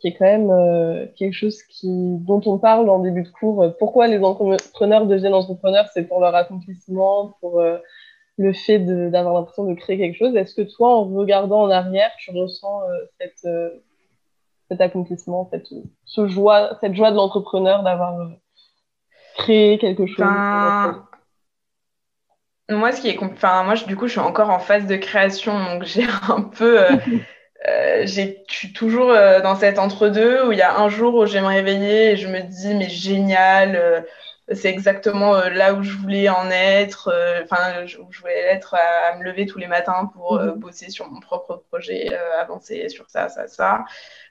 qui 0.00 0.08
est 0.08 0.14
quand 0.14 0.24
même 0.24 1.08
quelque 1.16 1.32
chose 1.32 1.62
qui, 1.64 1.88
dont 2.20 2.40
on 2.46 2.58
parle 2.58 2.88
en 2.88 3.00
début 3.00 3.22
de 3.22 3.28
cours. 3.28 3.64
Pourquoi 3.78 4.06
les 4.06 4.18
entrepreneurs 4.18 5.06
deviennent 5.06 5.34
entrepreneurs? 5.34 5.86
C'est 5.92 6.04
pour 6.04 6.20
leur 6.20 6.34
accomplissement, 6.34 7.34
pour 7.40 7.62
le 8.36 8.52
fait 8.52 8.80
d'avoir 8.80 9.34
l'impression 9.34 9.64
de 9.64 9.74
créer 9.74 9.98
quelque 9.98 10.16
chose. 10.16 10.34
Est-ce 10.34 10.54
que 10.54 10.62
toi, 10.62 10.96
en 10.96 11.04
regardant 11.04 11.62
en 11.62 11.70
arrière, 11.70 12.10
tu 12.18 12.30
ressens 12.32 12.82
euh, 12.82 12.86
cette, 13.20 13.44
euh, 13.44 13.70
cet 14.68 14.80
accomplissement, 14.80 15.48
cette, 15.52 15.68
ce 16.04 16.26
joie, 16.26 16.76
cette 16.80 16.94
joie 16.94 17.10
de 17.10 17.16
l'entrepreneur 17.16 17.82
d'avoir 17.82 18.30
euh, 19.38 19.42
créé 19.42 19.78
quelque 19.78 20.06
chose 20.06 20.26
Moi, 22.70 22.92
ce 22.92 23.00
qui 23.00 23.08
est, 23.10 23.18
enfin, 23.22 23.62
moi, 23.64 23.74
du 23.74 23.96
coup, 23.96 24.06
je 24.06 24.12
suis 24.12 24.20
encore 24.20 24.50
en 24.50 24.58
phase 24.58 24.86
de 24.86 24.96
création, 24.96 25.58
donc 25.64 25.84
j'ai 25.86 26.06
un 26.28 26.42
peu, 26.42 26.78
j'ai, 28.04 28.42
je 28.48 28.54
suis 28.54 28.72
toujours 28.72 29.08
dans 29.08 29.56
cet 29.56 29.78
entre-deux 29.78 30.46
où 30.46 30.52
il 30.52 30.58
y 30.58 30.62
a 30.62 30.78
un 30.78 30.88
jour 30.88 31.14
où 31.14 31.26
je 31.26 31.34
vais 31.34 31.42
me 31.42 31.46
réveiller 31.46 32.12
et 32.12 32.16
je 32.16 32.28
me 32.28 32.40
dis, 32.40 32.74
mais 32.74 32.88
génial 32.88 34.06
c'est 34.52 34.68
exactement 34.68 35.36
euh, 35.36 35.48
là 35.48 35.72
où 35.72 35.82
je 35.82 35.96
voulais 35.96 36.28
en 36.28 36.50
être, 36.50 37.08
euh, 37.08 37.42
enfin, 37.44 37.84
où 37.84 38.12
je 38.12 38.20
voulais 38.20 38.38
être 38.38 38.74
à, 38.74 39.16
me 39.16 39.24
lever 39.24 39.46
tous 39.46 39.58
les 39.58 39.66
matins 39.66 40.10
pour 40.12 40.36
euh, 40.36 40.52
mhm. 40.52 40.60
bosser 40.60 40.90
sur 40.90 41.10
mon 41.10 41.18
propre 41.20 41.64
projet, 41.70 42.14
avancer 42.38 42.88
sur 42.90 43.08
ça, 43.08 43.28
ça, 43.30 43.46
ça, 43.48 43.84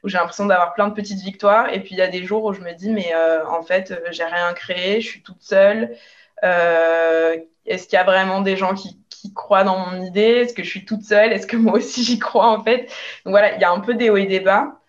où 0.03 0.09
j'ai 0.09 0.17
l'impression 0.17 0.45
d'avoir 0.45 0.73
plein 0.75 0.87
de 0.87 0.93
petites 0.93 1.21
victoires. 1.21 1.73
Et 1.73 1.79
puis 1.79 1.95
il 1.95 1.97
y 1.97 2.01
a 2.01 2.07
des 2.07 2.23
jours 2.23 2.43
où 2.43 2.53
je 2.53 2.61
me 2.61 2.73
dis, 2.73 2.91
mais 2.91 3.13
en 3.47 3.63
fait, 3.63 3.93
j'ai 4.11 4.25
rien 4.25 4.53
créé, 4.53 5.01
je 5.01 5.07
suis 5.07 5.23
toute 5.23 5.41
seule. 5.41 5.95
Est-ce 6.43 7.87
qu'il 7.87 7.97
y 7.97 7.99
a 7.99 8.03
vraiment 8.03 8.41
des 8.41 8.57
gens 8.57 8.75
qui, 8.75 8.99
qui 9.09 9.33
croient 9.33 9.63
dans 9.63 9.77
mon 9.77 10.03
idée? 10.03 10.21
Est-ce 10.21 10.53
que 10.53 10.63
je 10.63 10.69
suis 10.69 10.85
toute 10.85 11.03
seule? 11.03 11.31
Est-ce 11.33 11.47
que 11.47 11.57
moi 11.57 11.73
aussi 11.75 12.03
j'y 12.03 12.19
crois 12.19 12.49
en 12.49 12.63
fait? 12.63 12.81
Donc 13.25 13.31
voilà, 13.31 13.55
il 13.55 13.61
y 13.61 13.63
a 13.63 13.71
un 13.71 13.79
peu 13.79 13.95
des 13.95 14.09
hauts 14.09 14.17
et 14.17 14.25
des 14.25 14.41
bas. 14.41 14.79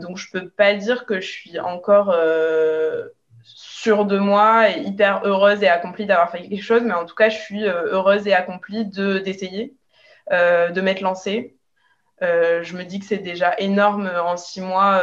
donc 0.00 0.16
je 0.16 0.30
peux 0.32 0.48
pas 0.48 0.74
dire 0.74 1.06
que 1.06 1.20
je 1.20 1.30
suis 1.30 1.60
encore 1.60 2.14
de 4.04 4.18
moi 4.18 4.70
et 4.70 4.80
hyper 4.80 5.24
heureuse 5.24 5.62
et 5.62 5.68
accomplie 5.68 6.06
d'avoir 6.06 6.30
fait 6.30 6.42
quelque 6.42 6.62
chose, 6.62 6.82
mais 6.82 6.94
en 6.94 7.04
tout 7.04 7.14
cas, 7.14 7.28
je 7.28 7.38
suis 7.38 7.64
euh, 7.64 7.92
heureuse 7.92 8.26
et 8.26 8.34
accomplie 8.34 8.84
de 8.84 9.18
d'essayer, 9.18 9.76
euh, 10.32 10.70
de 10.70 10.80
m'être 10.80 11.00
lancée. 11.00 11.56
Euh, 12.22 12.62
je 12.62 12.76
me 12.76 12.84
dis 12.84 12.98
que 12.98 13.04
c'est 13.04 13.18
déjà 13.18 13.54
énorme 13.58 14.10
en 14.24 14.36
six 14.38 14.62
mois, 14.62 15.00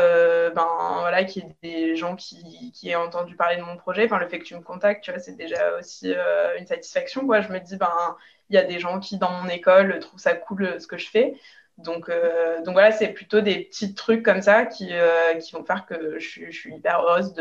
ben 0.55 0.67
voilà, 0.99 1.23
qu'il 1.23 1.43
y 1.43 1.45
ait 1.45 1.55
des 1.61 1.95
gens 1.95 2.15
qui, 2.15 2.71
qui 2.73 2.89
aient 2.89 2.95
entendu 2.95 3.35
parler 3.35 3.57
de 3.57 3.61
mon 3.61 3.77
projet. 3.77 4.05
Enfin, 4.05 4.17
le 4.17 4.27
fait 4.27 4.39
que 4.39 4.45
tu 4.45 4.55
me 4.55 4.61
contactes, 4.61 5.03
tu 5.03 5.11
vois, 5.11 5.19
c'est 5.19 5.37
déjà 5.37 5.77
aussi 5.77 6.13
une 6.57 6.65
satisfaction, 6.65 7.25
quoi. 7.27 7.41
Je 7.41 7.49
me 7.49 7.59
dis, 7.59 7.77
ben, 7.77 8.17
il 8.49 8.55
y 8.55 8.57
a 8.57 8.63
des 8.63 8.79
gens 8.79 8.99
qui 8.99 9.17
dans 9.17 9.31
mon 9.31 9.47
école 9.47 9.99
trouvent 9.99 10.19
ça 10.19 10.33
cool 10.33 10.81
ce 10.81 10.87
que 10.87 10.97
je 10.97 11.09
fais. 11.09 11.35
Donc, 11.83 12.09
euh, 12.09 12.61
donc 12.63 12.73
voilà, 12.73 12.91
c'est 12.91 13.09
plutôt 13.09 13.41
des 13.41 13.59
petits 13.59 13.93
trucs 13.93 14.23
comme 14.23 14.41
ça 14.41 14.65
qui, 14.65 14.89
euh, 14.91 15.35
qui 15.35 15.51
vont 15.53 15.63
faire 15.63 15.85
que 15.85 16.17
je, 16.17 16.49
suis 16.49 16.73
hyper 16.73 17.01
heureuse 17.01 17.33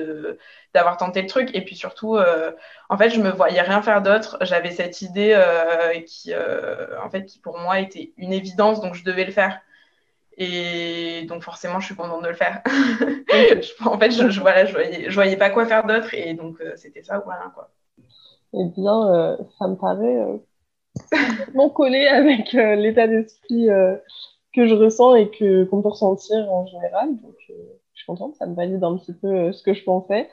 d'avoir 0.75 0.97
tenté 0.97 1.23
le 1.23 1.29
truc. 1.29 1.51
Et 1.55 1.65
puis 1.65 1.77
surtout, 1.77 2.17
euh, 2.17 2.53
en 2.89 2.99
fait, 2.99 3.11
je 3.11 3.21
me 3.21 3.31
voyais 3.31 3.61
rien 3.63 3.83
faire 3.83 4.03
d'autre. 4.03 4.39
J'avais 4.43 4.71
cette 4.71 5.01
idée 5.03 5.41
qui, 6.07 6.35
en 6.35 7.11
fait, 7.11 7.25
qui 7.25 7.39
pour 7.39 7.59
moi 7.59 7.81
était 7.81 8.13
une 8.17 8.33
évidence, 8.33 8.81
donc 8.81 8.95
je 8.95 9.05
devais 9.05 9.25
le 9.25 9.33
faire. 9.33 9.61
Et 10.39 11.27
donc 11.29 11.43
forcément, 11.43 11.79
je 11.79 11.87
suis 11.87 11.95
contente 11.95 12.23
de 12.23 12.29
le 12.29 12.35
faire. 12.35 12.63
en 13.85 13.99
fait, 13.99 14.11
je, 14.11 14.31
je, 14.31 14.41
voilà, 14.41 14.65
je, 14.65 14.73
voyais, 14.73 15.11
je 15.11 15.15
voyais 15.15 15.37
pas 15.37 15.51
quoi 15.51 15.67
faire 15.67 15.85
d'autre, 15.85 16.15
et 16.15 16.35
donc 16.35 16.57
c'était 16.77 17.03
ça 17.03 17.19
ou 17.19 17.29
rien 17.29 17.53
quoi. 17.55 17.71
Eh 18.55 18.65
bien, 18.77 19.37
ça 19.59 19.69
me 19.69 19.77
paraît 19.77 20.19
mon 21.55 21.71
collé 21.71 22.07
avec 22.07 22.53
l'état 22.53 23.07
d'esprit 23.07 23.69
que 24.55 24.67
je 24.67 24.75
ressens 24.75 25.15
et 25.15 25.31
que 25.31 25.65
qu'on 25.65 25.83
peut 25.83 25.89
ressentir 25.89 26.53
en 26.53 26.67
général. 26.67 27.09
Donc, 27.23 27.35
je 27.49 27.55
suis 27.95 28.07
contente, 28.07 28.35
ça 28.37 28.47
me 28.47 28.55
valide 28.55 28.83
un 28.83 28.97
petit 28.97 29.13
peu 29.13 29.53
ce 29.53 29.63
que 29.63 29.75
je 29.75 29.85
pensais. 29.85 30.29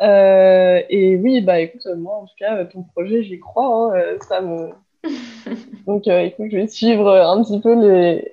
et 0.00 1.16
oui, 1.16 1.40
bah 1.40 1.60
écoute, 1.60 1.86
moi 1.96 2.16
en 2.16 2.26
tout 2.26 2.34
cas, 2.38 2.64
ton 2.66 2.82
projet, 2.82 3.22
j'y 3.22 3.38
crois. 3.38 3.96
Hein, 3.96 4.16
ça 4.20 4.40
me 4.40 4.70
donc, 5.86 6.08
euh, 6.08 6.20
écoute, 6.20 6.46
je 6.50 6.56
vais 6.56 6.68
suivre 6.68 7.08
un 7.10 7.42
petit 7.42 7.60
peu 7.60 7.74
les, 7.74 8.32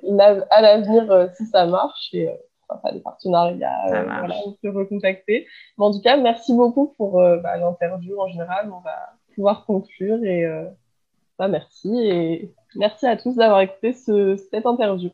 à 0.49 0.61
l'avenir 0.61 1.11
euh, 1.11 1.27
si 1.35 1.45
ça 1.45 1.65
marche 1.65 2.09
et 2.13 2.29
euh, 2.29 2.33
enfin, 2.69 2.91
des 2.93 2.99
partenariats, 2.99 3.85
voilà, 3.87 4.35
on 4.45 4.53
peut 4.53 4.69
recontacter. 4.69 5.47
Mais 5.77 5.85
en 5.85 5.91
tout 5.91 6.01
cas, 6.01 6.17
merci 6.17 6.55
beaucoup 6.55 6.93
pour 6.97 7.17
bah, 7.17 7.57
l'interview 7.57 8.19
en 8.19 8.27
général. 8.27 8.71
On 8.71 8.79
va 8.79 9.13
pouvoir 9.35 9.65
conclure 9.65 10.23
et 10.23 10.45
bah, 11.37 11.49
merci 11.49 11.93
et 11.99 12.53
merci 12.75 13.05
à 13.07 13.17
tous 13.17 13.35
d'avoir 13.35 13.61
écouté 13.61 13.91
ce, 13.91 14.37
cette 14.51 14.65
interview. 14.65 15.09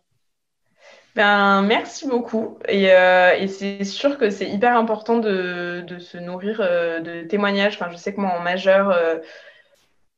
Ben, 1.18 1.64
merci 1.64 2.08
beaucoup. 2.08 2.60
Et, 2.70 2.86
et 2.86 3.48
c'est 3.48 3.84
sûr 3.84 4.18
que 4.18 4.30
c'est 4.30 4.48
hyper 4.48 4.78
important 4.78 5.18
de, 5.18 5.84
se 6.00 6.18
nourrir 6.18 6.60
de 6.60 7.24
témoignages. 7.24 7.76
Enfin, 7.76 7.92
je 7.92 7.98
sais 7.98 8.14
que 8.14 8.22
moi, 8.22 8.38
en 8.38 8.40
majeur, 8.40 8.96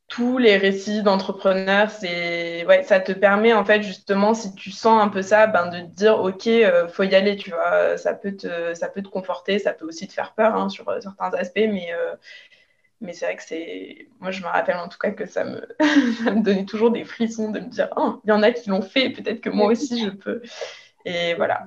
tous 0.09 0.39
les 0.39 0.57
récits 0.57 1.03
d'entrepreneurs, 1.03 1.91
ouais, 2.01 2.83
ça 2.83 2.99
te 2.99 3.11
permet 3.11 3.53
en 3.53 3.63
fait 3.63 3.83
justement 3.83 4.33
si 4.33 4.53
tu 4.55 4.71
sens 4.71 5.01
un 5.01 5.07
peu 5.07 5.21
ça, 5.21 5.45
ben 5.47 5.67
de 5.67 5.81
te 5.81 5.95
dire 5.95 6.19
ok, 6.19 6.47
euh, 6.47 6.87
faut 6.87 7.03
y 7.03 7.13
aller, 7.15 7.35
tu 7.37 7.51
vois, 7.51 7.95
ça 7.97 8.15
peut 8.15 8.35
te 8.35 8.73
ça 8.73 8.89
peut 8.89 9.03
te 9.03 9.07
conforter, 9.07 9.59
ça 9.59 9.71
peut 9.71 9.85
aussi 9.85 10.07
te 10.07 10.13
faire 10.13 10.33
peur 10.33 10.55
hein, 10.55 10.67
sur 10.69 10.89
euh, 10.89 10.99
certains 10.99 11.31
aspects, 11.35 11.57
mais 11.57 11.93
euh, 11.93 12.15
mais 13.01 13.13
c'est 13.13 13.25
vrai 13.25 13.35
que 13.35 13.43
c'est 13.43 14.07
moi 14.19 14.31
je 14.31 14.41
me 14.41 14.47
rappelle 14.47 14.77
en 14.77 14.89
tout 14.89 14.97
cas 14.97 15.11
que 15.11 15.27
ça 15.27 15.43
me 15.43 15.61
ça 16.23 16.31
me 16.31 16.41
donnait 16.43 16.65
toujours 16.65 16.91
des 16.91 17.05
frissons 17.05 17.51
de 17.51 17.59
me 17.59 17.67
dire 17.67 17.89
oh, 17.95 18.19
il 18.25 18.29
y 18.29 18.33
en 18.33 18.41
a 18.41 18.51
qui 18.51 18.69
l'ont 18.69 18.81
fait, 18.81 19.11
peut-être 19.11 19.41
que 19.41 19.51
moi 19.51 19.67
aussi 19.67 20.05
je 20.05 20.09
peux 20.09 20.41
et 21.11 21.33
voilà. 21.33 21.65